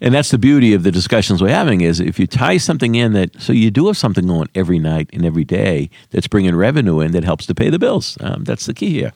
and 0.00 0.12
that's 0.12 0.30
the 0.30 0.38
beauty 0.38 0.74
of 0.74 0.82
the 0.82 0.90
discussions 0.90 1.40
we're 1.40 1.48
having 1.48 1.80
is 1.80 2.00
if 2.00 2.18
you 2.18 2.26
tie 2.26 2.58
something 2.58 2.94
in 2.94 3.12
that 3.12 3.40
so 3.40 3.52
you 3.52 3.70
do 3.70 3.86
have 3.86 3.96
something 3.96 4.26
going 4.26 4.48
every 4.54 4.78
night 4.78 5.08
and 5.12 5.24
every 5.24 5.44
day 5.44 5.88
that's 6.10 6.26
bringing 6.26 6.54
revenue 6.54 7.00
in 7.00 7.12
that 7.12 7.24
helps 7.24 7.46
to 7.46 7.54
pay 7.54 7.70
the 7.70 7.78
bills 7.78 8.18
um, 8.20 8.44
that's 8.44 8.66
the 8.66 8.74
key 8.74 8.90
here 8.90 9.12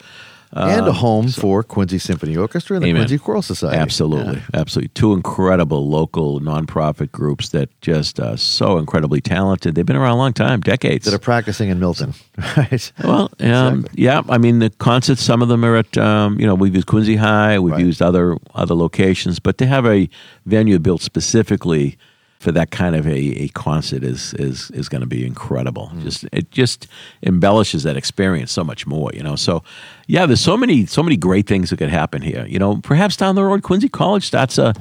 and 0.52 0.86
a 0.86 0.92
home 0.92 1.28
for 1.28 1.62
Quincy 1.62 1.98
Symphony 1.98 2.36
Orchestra 2.36 2.76
and 2.76 2.84
the 2.84 2.88
Amen. 2.88 3.02
Quincy 3.02 3.18
Choral 3.18 3.42
Society. 3.42 3.76
Absolutely, 3.78 4.40
absolutely. 4.54 4.88
Two 4.94 5.12
incredible 5.12 5.88
local 5.88 6.40
nonprofit 6.40 7.12
groups 7.12 7.50
that 7.50 7.68
just 7.80 8.18
are 8.20 8.36
so 8.36 8.78
incredibly 8.78 9.20
talented. 9.20 9.74
They've 9.74 9.84
been 9.86 9.96
around 9.96 10.12
a 10.12 10.16
long 10.16 10.32
time, 10.32 10.60
decades. 10.60 11.04
That 11.04 11.14
are 11.14 11.18
practicing 11.18 11.68
in 11.68 11.78
Milton, 11.78 12.14
right? 12.56 12.92
well, 13.04 13.30
um, 13.40 13.86
yeah. 13.92 14.22
I 14.28 14.38
mean, 14.38 14.58
the 14.60 14.70
concerts. 14.70 15.22
Some 15.22 15.42
of 15.42 15.48
them 15.48 15.64
are 15.64 15.76
at 15.76 15.98
um, 15.98 16.38
you 16.40 16.46
know 16.46 16.54
we've 16.54 16.74
used 16.74 16.86
Quincy 16.86 17.16
High, 17.16 17.58
we've 17.58 17.72
Right. 17.74 17.84
used 17.84 18.00
other 18.02 18.36
other 18.54 18.74
locations, 18.74 19.38
but 19.40 19.58
to 19.58 19.66
have 19.66 19.84
a 19.86 20.08
venue 20.46 20.78
built 20.78 21.02
specifically 21.02 21.98
for 22.40 22.52
that 22.52 22.70
kind 22.70 22.94
of 22.94 23.06
a, 23.06 23.18
a 23.42 23.48
concert 23.48 24.04
is 24.04 24.32
is 24.34 24.70
is 24.72 24.88
going 24.88 25.00
to 25.00 25.06
be 25.08 25.26
incredible. 25.26 25.90
Just 26.02 26.24
it 26.32 26.50
just 26.50 26.86
embellishes 27.22 27.82
that 27.82 27.96
experience 27.96 28.52
so 28.52 28.62
much 28.64 28.86
more, 28.86 29.10
you 29.12 29.22
know. 29.22 29.36
So 29.36 29.62
yeah, 30.06 30.24
there's 30.26 30.40
so 30.40 30.56
many 30.56 30.86
so 30.86 31.02
many 31.02 31.16
great 31.16 31.46
things 31.46 31.70
that 31.70 31.78
could 31.78 31.90
happen 31.90 32.22
here. 32.22 32.46
You 32.48 32.58
know, 32.58 32.76
perhaps 32.82 33.16
down 33.16 33.34
the 33.34 33.44
road, 33.44 33.62
Quincy 33.62 33.88
College 33.88 34.24
starts 34.24 34.58
a 34.58 34.72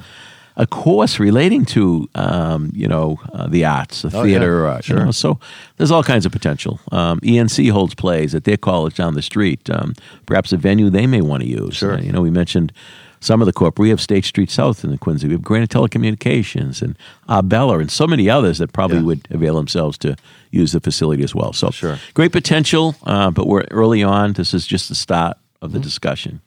a 0.60 0.66
course 0.66 1.20
relating 1.20 1.64
to 1.64 2.08
um, 2.16 2.70
you 2.74 2.88
know 2.88 3.18
uh, 3.32 3.46
the 3.48 3.64
arts, 3.64 4.02
the 4.02 4.10
Oh, 4.12 4.24
theater, 4.24 4.62
yeah. 4.64 4.70
uh, 4.72 4.76
you 4.76 4.82
Sure. 4.82 5.04
know, 5.04 5.10
so 5.12 5.38
there's 5.76 5.90
all 5.92 6.02
kinds 6.02 6.26
of 6.26 6.32
potential. 6.32 6.80
Um, 6.90 7.20
ENC 7.20 7.70
holds 7.70 7.94
plays 7.94 8.34
at 8.34 8.42
their 8.44 8.56
college 8.56 8.96
down 8.96 9.14
the 9.14 9.22
street. 9.22 9.70
Um, 9.70 9.94
perhaps 10.26 10.52
a 10.52 10.56
venue 10.56 10.90
they 10.90 11.06
may 11.06 11.20
want 11.20 11.42
to 11.44 11.48
use. 11.48 11.76
Sure. 11.76 11.94
Uh, 11.94 12.00
you 12.00 12.10
know, 12.10 12.22
we 12.22 12.30
mentioned 12.30 12.72
some 13.20 13.40
of 13.42 13.46
the 13.46 13.52
corp. 13.52 13.78
We 13.78 13.90
have 13.90 14.00
State 14.00 14.24
Street 14.24 14.50
South 14.50 14.84
in 14.84 14.90
the 14.90 14.98
Quincy. 14.98 15.26
We 15.26 15.34
have 15.34 15.42
Granite 15.42 15.70
Telecommunications 15.70 16.82
and 16.82 16.96
Arbella 17.28 17.78
and 17.80 17.90
so 17.90 18.06
many 18.06 18.28
others 18.30 18.58
that 18.58 18.72
probably 18.72 18.98
Yeah. 18.98 19.02
would 19.04 19.28
avail 19.30 19.54
themselves 19.56 19.98
to 19.98 20.16
use 20.50 20.72
the 20.72 20.80
facility 20.80 21.22
as 21.24 21.34
well. 21.34 21.52
So 21.52 21.70
Sure. 21.70 21.98
great 22.14 22.32
potential, 22.32 22.94
uh, 23.04 23.30
but 23.30 23.46
we're 23.46 23.64
early 23.70 24.02
on. 24.02 24.32
This 24.34 24.54
is 24.54 24.66
just 24.66 24.88
the 24.88 24.94
start 24.94 25.36
of 25.60 25.72
the 25.72 25.78
discussion. 25.80 26.40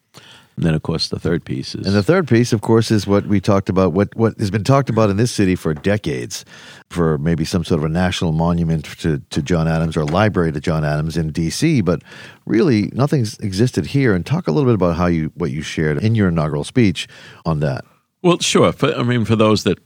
And 0.58 0.66
then, 0.66 0.74
of 0.74 0.84
course, 0.84 1.08
the 1.08 1.20
third 1.20 1.46
piece 1.46 1.74
is. 1.76 1.88
And 1.88 1.96
the 1.96 2.04
third 2.04 2.28
piece, 2.28 2.52
of 2.52 2.62
course, 2.62 2.92
is 2.92 3.08
what 3.08 3.26
we 3.26 3.40
talked 3.40 3.70
about, 3.70 3.94
what, 3.94 4.14
what 4.16 4.38
has 4.38 4.52
been 4.52 4.64
talked 4.64 4.90
about 4.90 5.10
in 5.10 5.18
this 5.18 5.32
city 5.32 5.56
for 5.56 5.74
decades, 5.74 6.44
for 6.90 7.18
maybe 7.18 7.46
some 7.46 7.64
sort 7.64 7.80
of 7.80 7.86
a 7.86 7.90
national 7.90 8.34
monument 8.34 8.86
to, 9.00 9.20
to 9.30 9.42
John 9.42 9.68
Adams 9.68 9.96
or 9.96 10.06
library 10.06 10.52
to 10.52 10.60
John 10.60 10.84
Adams 10.84 11.16
in 11.16 11.32
D.C., 11.32 11.82
but 11.82 12.04
really 12.46 12.90
nothing's 12.94 13.40
existed 13.40 13.88
here. 13.88 14.14
And 14.14 14.26
talk 14.26 14.48
a 14.48 14.52
little 14.52 14.70
bit 14.70 14.76
about 14.76 14.98
how 14.98 15.08
you 15.08 15.32
what 15.36 15.52
you 15.52 15.62
shared 15.62 15.98
in 16.04 16.16
your 16.16 16.28
inaugural 16.28 16.64
speech 16.64 17.08
on 17.46 17.62
that. 17.62 17.86
Well, 18.22 18.40
sure. 18.40 18.72
For, 18.72 18.94
I 18.94 19.04
mean, 19.04 19.26
for 19.26 19.36
those 19.36 19.64
that 19.64 19.80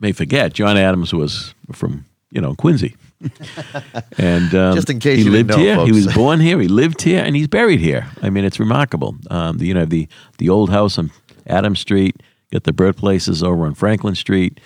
may 0.00 0.12
forget, 0.12 0.52
John 0.52 0.76
Adams 0.76 1.12
was 1.12 1.54
from 1.72 2.06
you 2.30 2.40
know 2.40 2.54
Quincy, 2.54 2.96
and 4.18 4.54
um, 4.54 4.74
Just 4.74 4.90
in 4.90 5.00
case 5.00 5.18
he 5.18 5.24
you 5.24 5.30
lived 5.30 5.50
know, 5.50 5.56
here. 5.58 5.84
He 5.84 5.92
was 5.92 6.06
born 6.14 6.40
here. 6.40 6.60
He 6.60 6.68
lived 6.68 7.02
here, 7.02 7.22
and 7.22 7.34
he's 7.34 7.48
buried 7.48 7.80
here. 7.80 8.06
I 8.22 8.30
mean, 8.30 8.44
it's 8.44 8.60
remarkable. 8.60 9.16
Um, 9.30 9.58
you 9.60 9.74
know, 9.74 9.84
the 9.84 10.08
the 10.38 10.48
old 10.48 10.70
house 10.70 10.98
on 10.98 11.10
Adams 11.46 11.80
Street. 11.80 12.16
Got 12.52 12.64
the 12.64 12.72
birthplaces 12.72 13.42
over 13.42 13.66
on 13.66 13.74
Franklin 13.74 14.14
Street, 14.14 14.58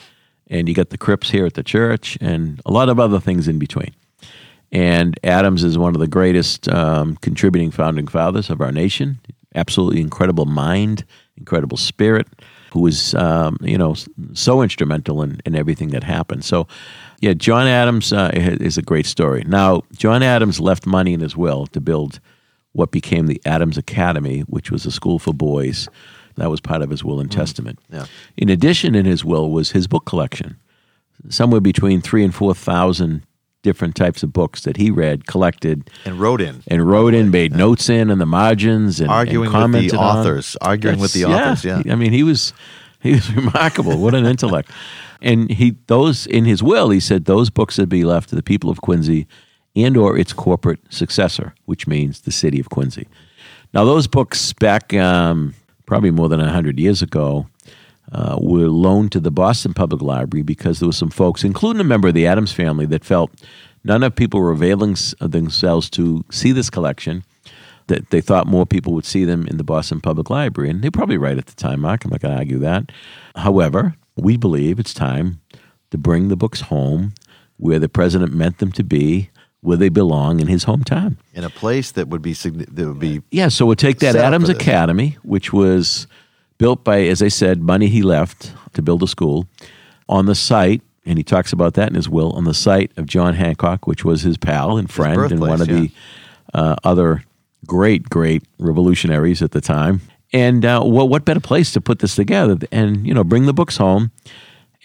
and 0.46 0.68
you 0.68 0.74
got 0.74 0.90
the 0.90 0.98
crypts 0.98 1.30
here 1.30 1.46
at 1.46 1.54
the 1.54 1.64
church, 1.64 2.16
and 2.20 2.60
a 2.64 2.70
lot 2.70 2.88
of 2.88 3.00
other 3.00 3.18
things 3.18 3.48
in 3.48 3.58
between. 3.58 3.92
And 4.70 5.18
Adams 5.24 5.64
is 5.64 5.76
one 5.76 5.94
of 5.94 6.00
the 6.00 6.06
greatest 6.06 6.68
um, 6.68 7.16
contributing 7.16 7.72
founding 7.72 8.06
fathers 8.06 8.50
of 8.50 8.60
our 8.60 8.70
nation. 8.70 9.18
Absolutely 9.54 10.00
incredible 10.00 10.46
mind, 10.46 11.04
incredible 11.36 11.76
spirit, 11.76 12.28
who 12.72 12.80
was, 12.80 13.14
um, 13.14 13.56
you 13.60 13.76
know, 13.76 13.94
so 14.32 14.62
instrumental 14.62 15.22
in, 15.22 15.40
in 15.44 15.54
everything 15.54 15.88
that 15.90 16.02
happened. 16.02 16.44
So, 16.44 16.66
yeah, 17.20 17.34
John 17.34 17.66
Adams 17.66 18.12
uh, 18.12 18.30
is 18.34 18.78
a 18.78 18.82
great 18.82 19.06
story. 19.06 19.44
Now, 19.46 19.82
John 19.96 20.22
Adams 20.22 20.58
left 20.58 20.86
money 20.86 21.12
in 21.12 21.20
his 21.20 21.36
will 21.36 21.66
to 21.68 21.80
build 21.80 22.18
what 22.72 22.90
became 22.90 23.26
the 23.26 23.40
Adams 23.44 23.76
Academy, 23.76 24.40
which 24.40 24.70
was 24.70 24.86
a 24.86 24.90
school 24.90 25.18
for 25.18 25.34
boys. 25.34 25.88
That 26.36 26.50
was 26.50 26.60
part 26.60 26.80
of 26.80 26.88
his 26.88 27.04
will 27.04 27.20
and 27.20 27.30
testament. 27.30 27.78
yeah. 27.90 28.06
In 28.38 28.48
addition, 28.48 28.94
in 28.94 29.04
his 29.04 29.22
will 29.22 29.50
was 29.50 29.72
his 29.72 29.86
book 29.86 30.06
collection 30.06 30.56
somewhere 31.28 31.60
between 31.60 32.00
three 32.00 32.24
and 32.24 32.34
four 32.34 32.54
thousand 32.54 33.22
different 33.62 33.94
types 33.94 34.22
of 34.22 34.32
books 34.32 34.62
that 34.62 34.76
he 34.76 34.90
read, 34.90 35.26
collected, 35.26 35.88
And 36.04 36.20
wrote 36.20 36.40
in. 36.40 36.62
and 36.68 36.86
wrote 36.86 37.14
in, 37.14 37.30
made 37.30 37.54
notes 37.54 37.88
in, 37.88 38.10
in 38.10 38.18
the 38.18 38.26
margins, 38.26 39.00
and 39.00 39.10
Arguing 39.10 39.46
and 39.46 39.72
with 39.72 39.82
the 39.82 39.88
commented 39.90 39.94
on. 39.94 40.18
authors. 40.18 40.56
Arguing 40.60 40.98
with 40.98 41.12
the 41.12 41.24
authors, 41.24 41.64
yeah. 41.64 41.82
I 41.90 41.94
mean, 41.94 42.12
he 42.12 42.22
was 42.22 42.52
he 43.00 43.12
was 43.12 43.32
remarkable. 43.34 43.98
What 43.98 44.14
an 44.14 44.26
intellect! 44.26 44.70
And 45.20 45.50
he 45.50 45.76
those 45.86 46.26
in 46.26 46.44
his 46.44 46.62
will, 46.62 46.90
he 46.90 47.00
said 47.00 47.24
those 47.24 47.50
books 47.50 47.78
would 47.78 47.88
be 47.88 48.04
left 48.04 48.28
to 48.30 48.34
the 48.36 48.42
people 48.42 48.68
of 48.70 48.80
Quincy 48.80 49.26
and 49.74 49.96
or 49.96 50.18
its 50.18 50.32
corporate 50.32 50.80
successor, 50.92 51.54
which 51.64 51.86
means 51.86 52.20
the 52.22 52.32
city 52.32 52.60
of 52.60 52.68
Quincy. 52.68 53.06
Now, 53.72 53.84
those 53.86 54.06
books 54.06 54.52
back 54.52 54.92
um, 54.92 55.54
probably 55.86 56.10
more 56.10 56.28
than 56.28 56.40
hundred 56.40 56.78
years 56.78 57.00
ago 57.00 57.46
uh, 58.12 58.38
were 58.40 58.68
loaned 58.68 59.10
to 59.12 59.20
the 59.20 59.30
Boston 59.30 59.74
Public 59.74 60.02
Library 60.02 60.42
because 60.42 60.78
there 60.78 60.88
were 60.88 60.92
some 60.92 61.10
folks, 61.10 61.44
including 61.44 61.80
a 61.80 61.84
member 61.84 62.08
of 62.08 62.14
the 62.14 62.26
Adams 62.26 62.52
family, 62.52 62.86
that 62.86 63.04
felt 63.04 63.30
none 63.84 64.02
of 64.02 64.14
people 64.14 64.40
were 64.40 64.52
availing 64.52 64.96
themselves 65.20 65.88
to 65.90 66.24
see 66.30 66.52
this 66.52 66.70
collection. 66.70 67.24
That 67.88 68.10
they 68.10 68.20
thought 68.20 68.46
more 68.46 68.64
people 68.64 68.92
would 68.94 69.04
see 69.04 69.24
them 69.24 69.46
in 69.48 69.56
the 69.56 69.64
Boston 69.64 70.00
Public 70.00 70.30
Library, 70.30 70.70
and 70.70 70.82
they're 70.82 70.90
probably 70.90 71.18
right 71.18 71.36
at 71.36 71.46
the 71.46 71.54
time, 71.54 71.80
Mark. 71.80 72.04
I'm 72.04 72.12
not 72.12 72.20
going 72.20 72.32
to 72.32 72.38
argue 72.38 72.58
that. 72.58 72.92
However, 73.34 73.96
we 74.16 74.36
believe 74.36 74.78
it's 74.78 74.94
time 74.94 75.40
to 75.90 75.98
bring 75.98 76.28
the 76.28 76.36
books 76.36 76.62
home 76.62 77.12
where 77.56 77.78
the 77.78 77.88
president 77.88 78.32
meant 78.32 78.58
them 78.58 78.72
to 78.72 78.84
be, 78.84 79.30
where 79.62 79.76
they 79.76 79.88
belong 79.88 80.40
in 80.40 80.46
his 80.46 80.64
hometown. 80.64 81.16
In 81.34 81.44
a 81.44 81.50
place 81.50 81.90
that 81.92 82.08
would 82.08 82.22
be 82.22 82.32
that 82.34 82.86
would 82.86 82.98
be 82.98 83.22
Yeah, 83.30 83.48
so 83.48 83.66
we'll 83.66 83.76
take 83.76 83.98
that 83.98 84.16
Adams. 84.16 84.48
Academy, 84.48 85.16
which 85.22 85.52
was 85.52 86.06
built 86.62 86.84
by, 86.84 87.00
as 87.00 87.20
I 87.20 87.26
said, 87.26 87.60
money 87.60 87.88
he 87.88 88.02
left 88.02 88.52
to 88.74 88.82
build 88.82 89.02
a 89.02 89.08
school 89.08 89.48
on 90.08 90.26
the 90.26 90.34
site, 90.36 90.80
and 91.04 91.18
he 91.18 91.24
talks 91.24 91.52
about 91.52 91.74
that 91.74 91.88
in 91.88 91.96
his 91.96 92.08
will, 92.08 92.30
on 92.34 92.44
the 92.44 92.54
site 92.54 92.92
of 92.96 93.06
John 93.06 93.34
Hancock, 93.34 93.88
which 93.88 94.04
was 94.04 94.22
his 94.22 94.36
pal 94.36 94.78
and 94.78 94.88
friend 94.88 95.32
and 95.32 95.40
one 95.40 95.60
of 95.60 95.66
birthplace, 95.66 95.90
the 96.52 96.58
uh, 96.58 96.76
other 96.84 97.24
great, 97.66 98.08
great 98.08 98.44
revolutionaries 98.60 99.42
at 99.42 99.50
the 99.50 99.60
time. 99.60 100.02
And 100.32 100.64
uh, 100.64 100.82
well, 100.84 101.08
what 101.08 101.24
better 101.24 101.40
place 101.40 101.72
to 101.72 101.80
put 101.80 101.98
this 101.98 102.14
together 102.14 102.56
and 102.70 103.04
you 103.08 103.12
know 103.12 103.24
bring 103.24 103.46
the 103.46 103.52
books 103.52 103.78
home 103.78 104.12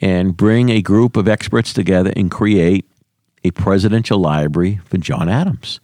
and 0.02 0.36
bring 0.36 0.70
a 0.70 0.82
group 0.82 1.16
of 1.16 1.28
experts 1.28 1.74
together 1.74 2.12
and 2.16 2.32
create 2.32 2.90
a 3.44 3.52
presidential 3.52 4.18
library 4.18 4.80
for 4.86 4.98
John 4.98 5.30
Adams. 5.30 5.80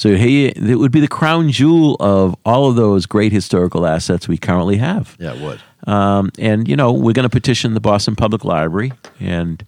So 0.00 0.16
he 0.16 0.46
it 0.46 0.78
would 0.78 0.92
be 0.92 1.00
the 1.00 1.08
crown 1.08 1.50
jewel 1.50 1.96
of 2.00 2.34
all 2.46 2.70
of 2.70 2.74
those 2.74 3.04
great 3.04 3.32
historical 3.32 3.86
assets 3.86 4.26
we 4.26 4.38
currently 4.38 4.78
have. 4.78 5.14
yeah, 5.20 5.34
it 5.34 5.42
would. 5.42 5.60
Um, 5.86 6.30
and 6.38 6.66
you 6.66 6.74
know 6.74 6.90
we're 6.90 7.12
going 7.12 7.28
to 7.28 7.28
petition 7.28 7.74
the 7.74 7.80
Boston 7.80 8.16
Public 8.16 8.42
Library, 8.42 8.94
and 9.20 9.62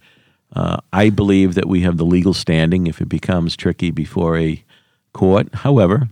uh, 0.55 0.77
I 0.91 1.11
believe 1.11 1.53
that 1.53 1.67
we 1.67 1.81
have 1.81 1.97
the 1.97 2.03
legal 2.03 2.33
standing 2.33 2.87
if 2.87 2.99
it 2.99 3.09
becomes 3.09 3.55
tricky 3.55 3.91
before 3.91 4.35
a 4.35 4.63
court. 5.13 5.53
However, 5.53 6.09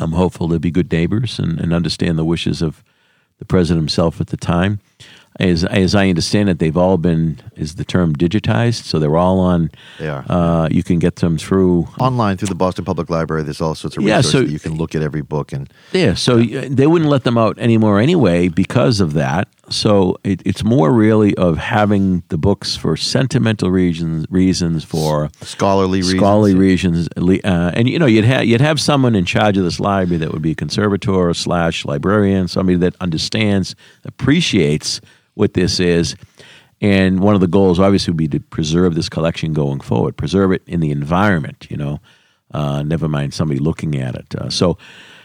I'm 0.00 0.12
hopeful 0.12 0.48
to 0.48 0.58
be 0.58 0.70
good 0.70 0.90
neighbors 0.90 1.38
and, 1.38 1.60
and 1.60 1.74
understand 1.74 2.16
the 2.16 2.24
wishes 2.24 2.62
of 2.62 2.82
the 3.38 3.44
president 3.44 3.82
himself 3.82 4.18
at 4.18 4.28
the 4.28 4.38
time. 4.38 4.80
As, 5.40 5.64
as 5.64 5.94
I 5.94 6.08
understand 6.10 6.50
it, 6.50 6.58
they've 6.58 6.76
all 6.76 6.98
been, 6.98 7.40
is 7.56 7.76
the 7.76 7.84
term 7.84 8.14
digitized? 8.14 8.84
So 8.84 8.98
they're 8.98 9.16
all 9.16 9.40
on, 9.40 9.70
They 9.98 10.08
are. 10.08 10.24
uh, 10.28 10.68
you 10.70 10.82
can 10.82 10.98
get 10.98 11.16
them 11.16 11.38
through 11.38 11.88
Online 11.98 12.36
through 12.36 12.48
the 12.48 12.54
Boston 12.54 12.84
Public 12.84 13.08
Library, 13.08 13.42
there's 13.42 13.60
all 13.62 13.74
sorts 13.74 13.96
of 13.96 14.02
Yeah, 14.02 14.16
resources 14.18 14.32
so- 14.32 14.44
that 14.44 14.50
you 14.52 14.58
can 14.60 14.76
look 14.76 14.94
at 14.94 15.02
every 15.02 15.22
book 15.22 15.52
and 15.52 15.72
Yeah, 15.92 16.14
so 16.14 16.38
uh, 16.38 16.68
they 16.68 16.86
wouldn't 16.86 17.10
let 17.10 17.24
them 17.24 17.38
out 17.38 17.58
anymore 17.58 17.98
anyway 17.98 18.48
because 18.48 19.00
of 19.00 19.14
that. 19.14 19.48
So 19.72 20.16
it, 20.22 20.42
it's 20.44 20.62
more 20.62 20.92
really 20.92 21.34
of 21.36 21.56
having 21.56 22.22
the 22.28 22.38
books 22.38 22.76
for 22.76 22.96
sentimental 22.96 23.70
reasons, 23.70 24.26
reasons 24.30 24.84
for 24.84 25.30
scholarly 25.40 25.98
reasons. 25.98 26.18
scholarly 26.18 26.54
reasons, 26.54 27.08
uh, 27.16 27.72
and 27.74 27.88
you 27.88 27.98
know 27.98 28.06
you'd 28.06 28.24
have 28.24 28.44
you'd 28.44 28.60
have 28.60 28.80
someone 28.80 29.14
in 29.14 29.24
charge 29.24 29.56
of 29.56 29.64
this 29.64 29.80
library 29.80 30.18
that 30.18 30.32
would 30.32 30.42
be 30.42 30.52
a 30.52 30.54
conservator 30.54 31.32
slash 31.34 31.84
librarian, 31.84 32.48
somebody 32.48 32.76
that 32.78 32.94
understands, 33.00 33.74
appreciates 34.04 35.00
what 35.34 35.54
this 35.54 35.80
is. 35.80 36.14
And 36.80 37.20
one 37.20 37.36
of 37.36 37.40
the 37.40 37.46
goals, 37.46 37.78
obviously, 37.78 38.10
would 38.10 38.18
be 38.18 38.28
to 38.28 38.40
preserve 38.40 38.96
this 38.96 39.08
collection 39.08 39.52
going 39.52 39.80
forward, 39.80 40.16
preserve 40.16 40.50
it 40.52 40.62
in 40.66 40.80
the 40.80 40.90
environment. 40.90 41.68
You 41.70 41.76
know, 41.76 42.00
uh, 42.52 42.82
never 42.82 43.08
mind 43.08 43.34
somebody 43.34 43.60
looking 43.60 43.96
at 43.96 44.14
it. 44.16 44.34
Uh, 44.34 44.50
so, 44.50 44.78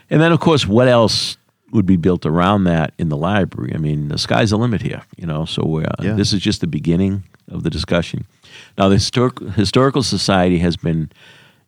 and 0.10 0.22
then 0.22 0.32
of 0.32 0.40
course, 0.40 0.68
what 0.68 0.88
else 0.88 1.38
would 1.72 1.86
be 1.86 1.98
built 1.98 2.26
around 2.26 2.64
that 2.66 2.94
in 2.98 3.10
the 3.10 3.18
library? 3.18 3.74
I 3.76 3.78
mean, 3.78 4.08
the 4.08 4.18
sky's 4.18 4.52
the 4.52 4.58
limit 4.58 4.82
here. 4.82 5.02
You 5.18 5.26
know, 5.28 5.46
so 5.46 5.80
uh, 5.82 5.90
Yeah. 6.02 6.14
this 6.14 6.34
is 6.34 6.42
just 6.42 6.62
the 6.62 6.68
beginning 6.68 7.24
of 7.52 7.64
the 7.64 7.70
discussion. 7.70 8.26
Now, 8.78 8.88
the 8.90 8.96
historic, 8.96 9.40
historical 9.56 10.04
society 10.04 10.60
has 10.60 10.78
been 10.78 11.12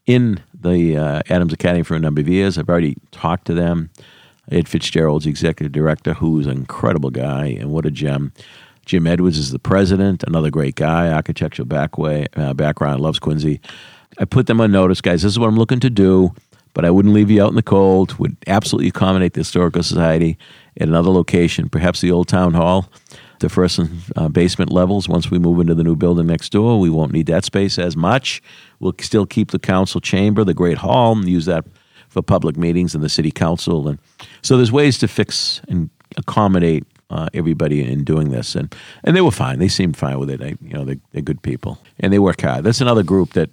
in 0.05 0.39
the 0.53 0.97
uh, 0.97 1.21
Adams 1.29 1.53
Academy 1.53 1.83
for 1.83 1.95
a 1.95 1.99
number 1.99 2.21
of 2.21 2.27
years. 2.29 2.57
I've 2.57 2.69
already 2.69 2.95
talked 3.11 3.45
to 3.47 3.53
them. 3.53 3.89
Ed 4.51 4.67
Fitzgerald's 4.67 5.27
executive 5.27 5.71
director, 5.71 6.13
who's 6.15 6.47
an 6.47 6.53
incredible 6.57 7.11
guy 7.11 7.45
and 7.59 7.69
what 7.71 7.85
a 7.85 7.91
gem. 7.91 8.31
Jim 8.85 9.05
Edwards 9.05 9.37
is 9.37 9.51
the 9.51 9.59
president, 9.59 10.23
another 10.23 10.49
great 10.49 10.73
guy, 10.75 11.11
architectural 11.11 11.67
backway, 11.67 12.25
uh, 12.35 12.55
background, 12.55 13.01
loves 13.01 13.19
Quincy. 13.19 13.61
I 14.17 14.25
put 14.25 14.47
them 14.47 14.59
on 14.59 14.71
notice, 14.71 15.01
guys. 15.01 15.21
This 15.21 15.33
is 15.33 15.37
what 15.39 15.47
I'm 15.47 15.55
looking 15.57 15.79
to 15.81 15.89
do, 15.91 16.33
but 16.79 16.85
I 16.85 16.91
wouldn't 16.91 17.13
leave 17.13 17.29
you 17.29 17.43
out 17.43 17.49
in 17.49 17.55
the 17.55 17.61
cold. 17.61 18.17
Would 18.19 18.37
absolutely 18.47 18.87
accommodate 18.87 19.33
the 19.33 19.41
historical 19.41 19.83
society 19.83 20.37
at 20.79 20.87
another 20.87 21.09
location, 21.09 21.67
perhaps 21.67 21.99
the 21.99 22.09
old 22.09 22.29
town 22.29 22.53
hall, 22.53 22.89
the 23.39 23.49
first 23.49 23.79
and 23.79 24.01
uh, 24.15 24.29
basement 24.29 24.71
levels. 24.71 25.09
Once 25.09 25.29
we 25.29 25.39
move 25.39 25.59
into 25.59 25.75
the 25.75 25.83
new 25.83 25.97
building 25.97 26.27
next 26.27 26.53
door, 26.53 26.79
we 26.79 26.89
won't 26.89 27.11
need 27.11 27.25
that 27.25 27.43
space 27.43 27.77
as 27.77 27.97
much. 27.97 28.41
We'll 28.79 28.93
still 29.01 29.25
keep 29.25 29.51
the 29.51 29.59
council 29.59 29.99
chamber, 29.99 30.45
the 30.45 30.53
great 30.53 30.77
hall, 30.77 31.17
and 31.17 31.27
use 31.27 31.47
that 31.47 31.65
for 32.07 32.21
public 32.21 32.55
meetings 32.55 32.95
and 32.95 33.03
the 33.03 33.09
city 33.09 33.29
council. 33.29 33.89
And 33.89 33.99
so 34.41 34.55
there's 34.55 34.71
ways 34.71 34.97
to 34.99 35.09
fix 35.09 35.59
and 35.67 35.89
accommodate 36.15 36.85
uh, 37.09 37.27
everybody 37.33 37.81
in 37.81 38.05
doing 38.05 38.29
this, 38.31 38.55
and 38.55 38.73
and 39.03 39.17
they 39.17 39.21
were 39.21 39.31
fine. 39.31 39.59
They 39.59 39.67
seemed 39.67 39.97
fine 39.97 40.17
with 40.17 40.29
it. 40.29 40.41
I, 40.41 40.55
you 40.61 40.73
know, 40.73 40.85
they, 40.85 40.97
they're 41.11 41.21
good 41.21 41.41
people, 41.41 41.77
and 41.99 42.13
they 42.13 42.19
work 42.19 42.39
hard. 42.39 42.63
That's 42.63 42.79
another 42.79 43.03
group 43.03 43.33
that, 43.33 43.49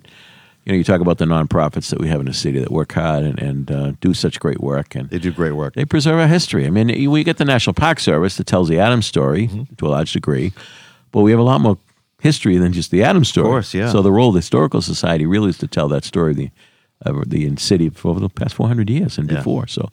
you 0.67 0.73
know, 0.73 0.77
you 0.79 0.85
talk 0.85 1.01
about 1.01 1.19
the 1.19 1.25
nonprofits 1.25 1.91
that 1.91 2.01
we 2.01 2.09
have 2.09 2.19
in 2.21 2.27
the 2.27 2.35
city 2.35 2.59
that 2.59 2.71
work 2.73 2.93
hard 2.93 3.23
and, 3.25 3.39
and 3.41 3.71
uh, 3.71 3.93
do 4.01 4.13
such 4.13 4.41
great 4.41 4.61
work, 4.61 4.95
and 4.97 5.09
They 5.11 5.19
do 5.21 5.31
great 5.33 5.53
work. 5.53 5.75
they 5.75 5.85
preserve 5.85 6.19
our 6.19 6.27
history. 6.27 6.67
I 6.67 6.71
mean, 6.71 6.89
you- 6.89 7.11
we 7.11 7.23
get 7.25 7.39
the 7.39 7.45
National 7.45 7.73
Park 7.73 8.01
Service 8.01 8.37
that 8.37 8.47
tells 8.47 8.69
the 8.69 8.79
Adams 8.81 9.07
story 9.07 9.49
to 9.79 9.87
a 9.87 9.89
large 9.89 10.13
degree, 10.13 10.53
but 11.13 11.23
we 11.23 11.31
have 11.31 11.41
a 11.41 11.45
lot 11.45 11.61
more 11.61 11.79
history 12.21 12.57
than 12.59 12.73
just 12.73 12.91
the 12.91 13.03
Adams 13.05 13.29
story. 13.29 13.47
Of 13.47 13.51
course, 13.53 13.75
yeah. 13.75 13.93
So 13.93 14.03
the 14.03 14.11
role 14.13 14.29
of 14.29 14.35
the 14.35 14.39
historical 14.41 14.83
society 14.83 15.25
really 15.25 15.51
is 15.51 15.59
to 15.59 15.69
tell 15.69 15.89
that 15.89 16.05
story 16.05 16.33
of 16.33 16.37
the 16.37 16.51
of 17.03 17.29
the 17.29 17.55
city 17.57 17.91
for 17.91 18.09
over 18.09 18.21
the 18.21 18.29
past 18.31 18.55
400 18.55 18.89
years 18.89 19.19
and 19.19 19.31
Yeah. 19.31 19.37
before. 19.37 19.67
So 19.67 19.91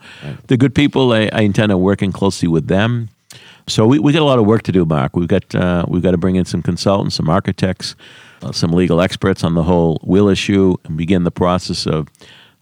they're 0.48 0.56
good 0.58 0.74
people. 0.74 1.12
I, 1.12 1.30
I 1.34 1.42
intend 1.42 1.70
on 1.74 1.82
working 1.82 2.14
closely 2.14 2.48
with 2.48 2.68
them. 2.68 3.10
So 3.68 3.86
we, 3.86 4.00
we 4.00 4.14
got 4.14 4.22
a 4.22 4.26
lot 4.26 4.40
of 4.40 4.46
work 4.46 4.64
to 4.64 4.72
do, 4.72 4.86
Mark. 4.86 5.14
We've 5.16 5.28
got 5.28 5.54
uh, 5.54 5.84
we've 5.88 6.02
got 6.02 6.12
to 6.12 6.18
bring 6.18 6.38
in 6.38 6.46
some 6.46 6.62
consultants, 6.62 7.16
some 7.16 7.30
architects, 7.30 7.96
some 8.52 8.72
legal 8.72 9.02
experts 9.02 9.44
on 9.44 9.56
the 9.56 9.64
whole 9.64 10.00
will 10.04 10.28
issue, 10.28 10.76
and 10.84 10.98
begin 10.98 11.24
the 11.24 11.32
process 11.32 11.86
of 11.86 12.08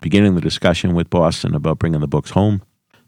beginning 0.01 0.35
the 0.35 0.41
discussion 0.41 0.93
with 0.93 1.09
Boston 1.09 1.55
about 1.55 1.79
bringing 1.79 2.01
the 2.01 2.07
books 2.07 2.31
home. 2.31 2.61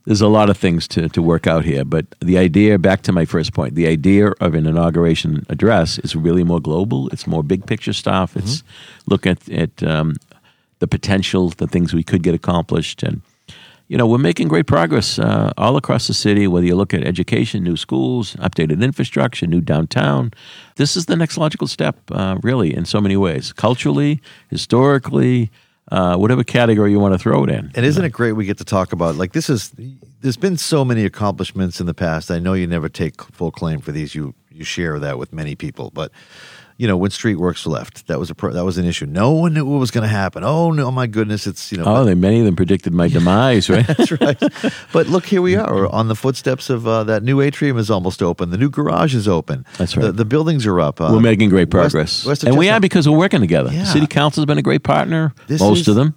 There's 0.05 0.21
a 0.21 0.27
lot 0.27 0.49
of 0.49 0.57
things 0.57 0.87
to, 0.89 1.07
to 1.09 1.21
work 1.21 1.47
out 1.47 1.63
here, 1.63 1.85
but 1.85 2.05
the 2.19 2.37
idea, 2.37 2.77
back 2.77 3.03
to 3.03 3.13
my 3.13 3.23
first 3.25 3.53
point, 3.53 3.75
the 3.75 3.87
idea 3.87 4.31
of 4.41 4.53
an 4.53 4.65
inauguration 4.65 5.45
address 5.47 5.97
is 5.99 6.13
really 6.15 6.43
more 6.43 6.59
global. 6.59 7.07
It's 7.09 7.25
more 7.25 7.41
big 7.41 7.65
picture 7.65 7.93
stuff. 7.93 8.35
It's 8.35 8.63
look 9.05 9.25
at, 9.25 9.47
at 9.49 9.81
um, 9.81 10.15
the 10.79 10.87
potential, 10.87 11.49
the 11.49 11.67
things 11.67 11.93
we 11.93 12.03
could 12.03 12.21
get 12.21 12.35
accomplished, 12.35 13.01
and 13.01 13.21
you 13.87 13.97
know 13.97 14.07
we're 14.07 14.17
making 14.17 14.47
great 14.47 14.65
progress 14.65 15.19
uh, 15.19 15.51
all 15.57 15.77
across 15.77 16.07
the 16.07 16.13
city. 16.13 16.47
Whether 16.47 16.65
you 16.65 16.75
look 16.75 16.93
at 16.93 17.03
education, 17.03 17.63
new 17.63 17.77
schools, 17.77 18.35
updated 18.35 18.81
infrastructure, 18.83 19.47
new 19.47 19.61
downtown, 19.61 20.31
this 20.75 20.95
is 20.95 21.05
the 21.05 21.15
next 21.15 21.37
logical 21.37 21.67
step, 21.67 21.97
uh, 22.11 22.37
really, 22.41 22.73
in 22.73 22.85
so 22.85 22.99
many 23.01 23.17
ways, 23.17 23.53
culturally, 23.53 24.21
historically, 24.49 25.51
uh, 25.91 26.15
whatever 26.15 26.43
category 26.43 26.91
you 26.91 26.99
want 26.99 27.13
to 27.13 27.19
throw 27.19 27.43
it 27.43 27.49
in. 27.49 27.71
And 27.75 27.85
isn't 27.85 28.03
it 28.03 28.11
great 28.11 28.33
we 28.33 28.45
get 28.45 28.57
to 28.57 28.65
talk 28.65 28.93
about 28.93 29.15
like 29.15 29.33
this 29.33 29.49
is 29.49 29.73
there's 30.21 30.37
been 30.37 30.57
so 30.57 30.85
many 30.85 31.05
accomplishments 31.05 31.79
in 31.79 31.85
the 31.85 31.93
past. 31.93 32.31
I 32.31 32.39
know 32.39 32.53
you 32.53 32.67
never 32.67 32.89
take 32.89 33.21
full 33.21 33.51
claim 33.51 33.81
for 33.81 33.91
these. 33.91 34.15
You 34.15 34.33
you 34.49 34.63
share 34.63 34.99
that 34.99 35.17
with 35.17 35.33
many 35.33 35.55
people, 35.55 35.91
but 35.93 36.11
you 36.77 36.87
know 36.87 36.97
when 36.97 37.11
Streetworks 37.11 37.65
left, 37.67 38.07
that 38.07 38.19
was 38.19 38.29
a 38.29 38.35
pro, 38.35 38.51
that 38.51 38.65
was 38.65 38.77
an 38.77 38.85
issue. 38.85 39.05
No 39.05 39.31
one 39.31 39.53
knew 39.53 39.65
what 39.65 39.77
was 39.79 39.91
going 39.91 40.01
to 40.03 40.07
happen. 40.07 40.43
Oh 40.43 40.71
no, 40.71 40.89
my 40.91 41.07
goodness, 41.07 41.45
it's 41.47 41.71
you 41.71 41.77
know. 41.77 41.83
Oh, 41.85 42.03
they, 42.03 42.15
many 42.15 42.39
of 42.39 42.45
them 42.45 42.55
predicted 42.55 42.93
my 42.93 43.07
demise, 43.17 43.69
right? 43.69 43.85
That's 43.85 44.11
right. 44.11 44.37
But 44.91 45.07
look, 45.07 45.25
here 45.25 45.41
we 45.41 45.55
are 45.55 45.87
on 45.87 46.07
the 46.07 46.15
footsteps 46.15 46.69
of 46.69 46.87
uh, 46.87 47.03
that 47.05 47.23
new 47.23 47.41
atrium 47.41 47.77
is 47.77 47.89
almost 47.89 48.21
open. 48.23 48.49
The 48.49 48.57
new 48.57 48.69
garage 48.69 49.13
is 49.15 49.27
open. 49.27 49.65
That's 49.77 49.95
right. 49.95 50.03
The, 50.07 50.11
the 50.11 50.25
buildings 50.25 50.65
are 50.65 50.79
up. 50.79 50.99
Uh, 50.99 51.09
we're 51.13 51.19
making 51.19 51.49
great 51.49 51.69
progress, 51.69 52.25
West 52.25 52.43
of 52.43 52.49
and 52.49 52.57
we 52.57 52.69
are 52.69 52.79
because 52.79 53.07
we're 53.07 53.17
working 53.17 53.41
together. 53.41 53.71
Yeah. 53.71 53.81
The 53.83 53.85
city 53.87 54.07
council's 54.07 54.45
been 54.45 54.57
a 54.57 54.61
great 54.63 54.83
partner, 54.83 55.33
This 55.47 55.61
most 55.61 55.81
is- 55.81 55.87
of 55.89 55.95
them, 55.95 56.15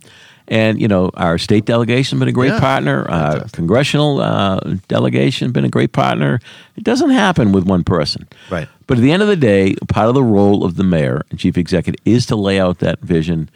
and 0.48 0.80
you 0.80 0.88
know 0.88 1.10
our 1.14 1.38
state 1.38 1.64
delegation 1.64 2.18
been 2.18 2.28
a 2.28 2.32
great 2.32 2.52
Yeah. 2.52 2.60
partner. 2.60 3.08
Our 3.10 3.48
congressional 3.52 4.20
uh, 4.20 4.60
delegation 4.88 5.52
been 5.52 5.64
a 5.64 5.68
great 5.70 5.92
partner. 5.92 6.40
It 6.76 6.84
doesn't 6.84 7.10
happen 7.10 7.52
with 7.52 7.64
one 7.64 7.84
person, 7.84 8.26
Right. 8.50 8.68
But 8.86 8.98
at 8.98 9.02
the 9.02 9.10
end 9.10 9.22
of 9.22 9.28
the 9.28 9.36
day, 9.36 9.74
part 9.88 10.08
of 10.08 10.14
the 10.14 10.22
role 10.22 10.64
of 10.64 10.76
the 10.76 10.84
mayor 10.84 11.24
and 11.30 11.38
chief 11.40 11.58
executive 11.58 12.00
is 12.04 12.24
to 12.26 12.36
lay 12.36 12.60
out 12.60 12.78
that 12.78 13.00
vision, 13.00 13.50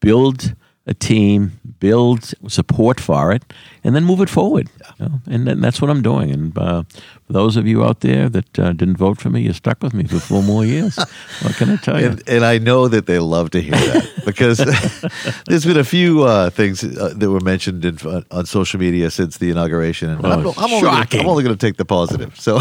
build 0.00 0.54
a 0.86 0.94
team, 0.94 1.60
build 1.78 2.32
support 2.48 2.98
for 3.00 3.30
it, 3.32 3.42
and 3.84 3.94
then 3.94 4.04
move 4.04 4.20
it 4.22 4.30
forward. 4.30 4.68
you 4.98 5.04
know? 5.06 5.20
And, 5.26 5.46
then 5.46 5.60
that's 5.60 5.80
what 5.82 5.90
I'm 5.90 6.00
doing. 6.02 6.30
And 6.30 6.56
uh, 6.56 6.84
those 7.30 7.56
of 7.56 7.66
you 7.66 7.84
out 7.84 8.00
there 8.00 8.28
that 8.28 8.58
uh, 8.58 8.72
didn't 8.72 8.96
vote 8.96 9.20
for 9.20 9.30
me, 9.30 9.40
you 9.42 9.52
stuck 9.52 9.82
with 9.82 9.94
me 9.94 10.04
for 10.04 10.18
four 10.20 10.42
more 10.42 10.64
years. 10.64 10.96
what 11.42 11.54
can 11.56 11.70
I 11.70 11.76
tell 11.76 12.00
you? 12.00 12.08
And, 12.08 12.22
and 12.28 12.44
I 12.44 12.58
know 12.58 12.88
that 12.88 13.06
they 13.06 13.18
love 13.18 13.50
to 13.50 13.60
hear 13.60 13.72
that 13.72 14.08
because 14.26 14.58
there's 15.46 15.64
been 15.64 15.78
a 15.78 15.84
few 15.84 16.24
uh, 16.24 16.50
things 16.50 16.82
uh, 16.84 17.12
that 17.16 17.30
were 17.30 17.40
mentioned 17.40 17.84
in, 17.84 17.98
uh, 18.04 18.22
on 18.30 18.46
social 18.46 18.80
media 18.80 19.10
since 19.10 19.38
the 19.38 19.50
inauguration, 19.50 20.10
and 20.10 20.24
Oh, 20.24 20.30
I'm, 20.30 20.38
I'm 20.38 20.44
only 20.46 20.80
gonna, 20.80 20.80
shocking. 20.80 21.20
I'm 21.20 21.26
only 21.28 21.44
going 21.44 21.56
to 21.56 21.66
take 21.66 21.76
the 21.76 21.84
positive. 21.84 22.38
So 22.38 22.60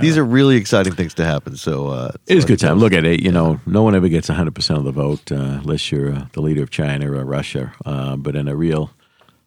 these 0.00 0.16
are 0.18 0.24
really 0.24 0.56
exciting 0.56 0.94
things 0.94 1.14
to 1.14 1.24
happen. 1.24 1.56
So 1.56 1.88
uh, 1.88 2.10
It 2.26 2.36
is 2.36 2.44
so- 2.44 2.46
a 2.46 2.48
good 2.48 2.60
time. 2.60 2.78
Look 2.78 2.92
at 2.92 3.04
it. 3.04 3.20
You 3.20 3.32
know, 3.32 3.60
no 3.66 3.82
one 3.82 3.94
ever 3.94 4.08
gets 4.08 4.28
100% 4.28 4.76
of 4.76 4.84
the 4.84 4.92
vote 4.92 5.32
uh, 5.32 5.36
unless 5.62 5.90
you're 5.90 6.12
uh, 6.12 6.26
the 6.32 6.40
leader 6.42 6.62
of 6.62 6.70
China 6.70 7.10
or 7.12 7.24
Russia. 7.24 7.72
Uh, 7.84 8.16
but 8.16 8.36
in 8.36 8.48
a 8.48 8.54
real 8.56 8.90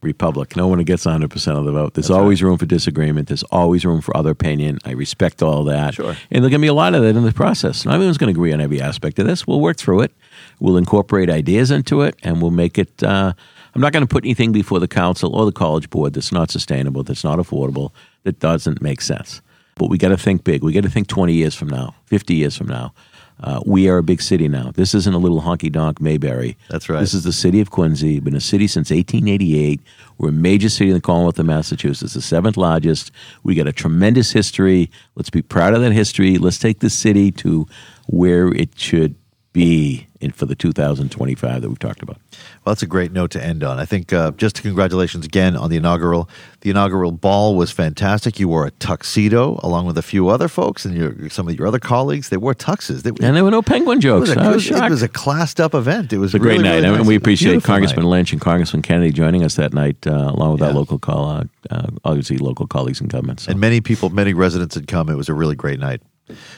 republic, 0.02 0.56
no 0.56 0.68
one 0.68 0.84
gets 0.84 1.06
100% 1.06 1.58
of 1.58 1.66
the 1.66 1.72
vote. 1.72 1.94
There's 1.94 2.10
always 2.10 2.42
room 2.42 2.58
for 2.58 2.66
disagreement. 2.66 3.28
There's 3.28 3.44
always 3.44 3.86
room 3.86 4.02
for 4.02 4.16
other 4.16 4.32
opinion. 4.32 4.80
I 4.86 4.92
respect 4.92 5.42
all 5.42 5.64
that. 5.66 5.96
Sure. 5.96 6.16
And 6.32 6.44
there's 6.44 6.50
going 6.50 6.54
to 6.54 6.60
be 6.60 6.68
a 6.68 6.74
lot 6.74 6.96
of 6.96 7.04
that 7.04 7.16
in 7.16 7.24
the 7.24 7.34
process. 7.34 7.86
Not 7.86 7.96
everyone's 7.96 8.18
going 8.18 8.34
to 8.34 8.38
agree 8.38 8.54
on 8.54 8.62
every 8.62 8.82
aspect 8.82 9.20
of 9.20 9.28
this. 9.28 9.46
We'll 9.46 9.62
work 9.62 9.78
through 9.78 10.02
it. 10.02 10.12
We'll 10.60 10.78
incorporate 10.78 11.30
ideas 11.30 11.72
into 11.72 12.02
it, 12.02 12.16
and 12.24 12.42
we'll 12.42 12.52
make 12.52 12.78
it. 12.78 13.04
Uh, 13.04 13.34
I'm 13.74 13.82
not 13.82 13.94
going 13.94 14.06
to 14.06 14.08
put 14.08 14.26
anything 14.26 14.52
before 14.52 14.80
the 14.80 14.88
council 14.88 15.36
or 15.36 15.46
the 15.46 15.52
college 15.52 15.90
board 15.90 16.14
that's 16.14 16.32
not 16.32 16.52
sustainable, 16.52 17.04
that's 17.04 17.24
not 17.24 17.40
affordable, 17.40 17.92
that 18.24 18.40
doesn't 18.40 18.82
make 18.82 19.02
sense. 19.02 19.42
But 19.76 19.90
we 19.90 19.98
got 19.98 20.10
to 20.10 20.18
think 20.18 20.44
big. 20.44 20.64
We 20.64 20.74
got 20.74 20.84
to 20.84 20.90
think 20.90 21.08
20 21.08 21.34
years 21.34 21.56
from 21.56 21.70
now, 21.70 21.96
50 22.06 22.36
years 22.36 22.58
from 22.58 22.68
now. 22.68 22.94
Uh, 23.41 23.62
we 23.65 23.89
are 23.89 23.97
a 23.97 24.04
big 24.04 24.21
city 24.21 24.47
now. 24.47 24.71
This 24.75 24.93
isn't 24.93 25.13
a 25.13 25.17
little 25.17 25.41
honky 25.41 25.71
donk 25.71 25.99
Mayberry. 25.99 26.58
That's 26.69 26.89
right. 26.89 26.99
This 26.99 27.13
is 27.13 27.23
the 27.23 27.34
city 27.34 27.60
of 27.60 27.71
Quincy. 27.71 28.19
Been 28.19 28.36
a 28.36 28.41
city 28.41 28.67
since 28.67 28.91
1888. 28.91 29.82
We're 30.17 30.30
a 30.30 30.32
major 30.32 30.69
city 30.69 30.91
in 30.91 30.95
the 30.95 31.01
Commonwealth 31.01 31.39
of 31.39 31.47
Massachusetts, 31.47 32.13
the 32.13 32.21
seventh 32.21 32.58
largest. 32.58 33.12
We 33.43 33.56
got 33.56 33.67
a 33.67 33.73
tremendous 33.73 34.32
history. 34.32 34.91
Let's 35.15 35.32
be 35.32 35.41
proud 35.41 35.73
of 35.73 35.82
that 35.82 35.93
history. 35.93 36.38
Let's 36.38 36.60
take 36.60 36.80
the 36.80 36.89
city 36.89 37.32
to 37.32 37.65
where 38.08 38.49
it 38.49 38.77
should 38.77 39.15
be 39.54 40.08
in, 40.22 40.32
for 40.32 40.46
the 40.46 40.56
2025 40.56 41.62
that 41.62 41.68
we've 41.68 41.80
talked 41.80 42.02
about. 42.02 42.18
Well, 42.64 42.74
that's 42.74 42.84
a 42.84 42.88
great 42.88 43.12
note 43.12 43.32
to 43.32 43.44
end 43.44 43.64
on. 43.64 43.80
I 43.80 43.86
think 43.86 44.14
uh, 44.14 44.32
just 44.32 44.62
congratulations 44.62 45.26
again 45.26 45.58
on 45.58 45.70
the 45.70 45.76
inaugural. 45.76 46.30
The 46.62 46.70
inaugural 46.70 47.12
ball 47.12 47.56
was 47.56 47.72
fantastic. 47.72 48.40
You 48.40 48.48
wore 48.48 48.66
a 48.66 48.72
tuxedo 48.72 49.60
along 49.62 49.88
with 49.88 49.98
a 49.98 50.02
few 50.02 50.30
other 50.30 50.48
folks 50.48 50.86
and 50.86 50.96
your, 50.96 51.30
some 51.30 51.50
of 51.50 51.58
your 51.58 51.68
other 51.68 51.80
colleagues. 51.80 52.30
They 52.30 52.38
wore 52.38 52.54
tuxes. 52.54 53.02
They, 53.04 53.10
And 53.10 53.36
there 53.36 53.44
were 53.44 53.52
no 53.52 53.62
penguin 53.62 53.98
it, 53.98 54.02
jokes. 54.02 54.30
was 54.30 54.38
it, 54.38 54.38
was 54.38 54.70
was, 54.70 54.82
it 54.82 54.90
was 54.90 55.02
a 55.02 55.10
classed 55.10 55.60
up 55.60 55.74
event. 55.74 56.14
It 56.14 56.20
was 56.20 56.34
It's 56.34 56.36
a 56.36 56.40
great 56.40 56.62
night, 56.62 56.76
really 56.76 56.88
and 56.88 56.98
nice. 57.00 57.08
we 57.08 57.16
appreciate 57.16 57.64
Congressman 57.64 58.06
night. 58.06 58.12
Lynch 58.12 58.32
and 58.32 58.40
Congressman 58.42 58.84
Kennedy 58.84 59.12
joining 59.12 59.44
us 59.44 59.56
that 59.56 59.74
night, 59.74 59.98
uh, 60.08 60.12
along 60.12 60.54
with 60.54 60.62
our 60.62 60.72
local 60.72 60.98
call, 61.00 61.30
uh, 61.30 61.44
uh, 61.70 61.88
obviously 62.06 62.38
local 62.38 62.68
colleagues 62.68 63.02
in 63.02 63.08
government. 63.08 63.42
So. 63.42 63.52
And 63.52 63.60
many 63.60 63.82
people, 63.82 64.10
many 64.10 64.34
residents 64.34 64.76
had 64.76 64.88
come. 64.88 65.10
It 65.10 65.16
was 65.16 65.28
a 65.28 65.34
really 65.34 65.56
great 65.56 65.80
night. 65.80 66.02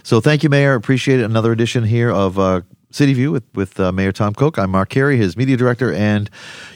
So 0.04 0.22
thank 0.22 0.44
you, 0.44 0.50
Mayor. 0.50 0.76
Appreciate 0.76 1.20
it. 1.20 1.24
Another 1.24 1.52
edition 1.52 1.84
here 1.84 2.12
of 2.12 2.38
uh, 2.38 2.62
City 2.94 3.14
View 3.14 3.32
with, 3.32 3.44
with 3.56 3.80
uh, 3.80 3.92
Mayor 3.92 4.12
Tom 4.12 4.36
Koch. 4.36 4.60
I'm 4.60 4.70
Mark 4.70 4.90
Carey, 4.90 5.18
his 5.18 5.36
media 5.36 5.58
director, 5.58 5.92
and 5.92 6.30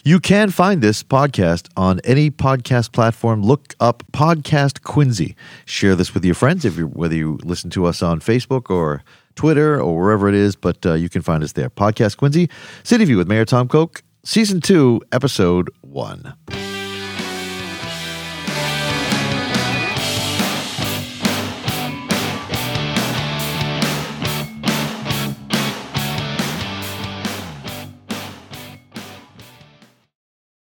you 0.04 0.20
can 0.20 0.50
find 0.50 0.82
this 0.82 1.04
podcast 1.04 1.70
on 1.78 2.00
any 2.04 2.32
podcast 2.32 2.92
platform. 2.92 3.44
Look 3.44 3.76
up 3.80 4.04
Podcast 4.12 4.82
Quincy. 4.82 5.36
Share 5.66 5.96
this 5.96 6.16
with 6.16 6.26
your 6.26 6.34
friends, 6.34 6.66
if 6.66 6.76
you 6.76 6.88
whether 6.88 7.14
you 7.14 7.38
listen 7.44 7.70
to 7.70 7.86
us 7.86 8.02
on 8.02 8.20
Facebook 8.20 8.72
or 8.72 9.04
Twitter 9.36 9.80
or 9.80 10.02
wherever 10.02 10.28
it 10.28 10.34
is, 10.34 10.56
but 10.56 10.84
uh, 10.88 10.96
you 10.96 11.08
can 11.08 11.22
find 11.22 11.44
us 11.44 11.52
there. 11.52 11.70
Podcast 11.70 12.18
Quincy, 12.18 12.50
City 12.82 13.06
View 13.06 13.18
with 13.18 13.28
Mayor 13.28 13.46
Tom 13.46 13.68
Koch, 13.68 14.02
Season 14.24 14.60
2, 14.60 15.02
Episode 15.12 15.70
1. 15.82 16.34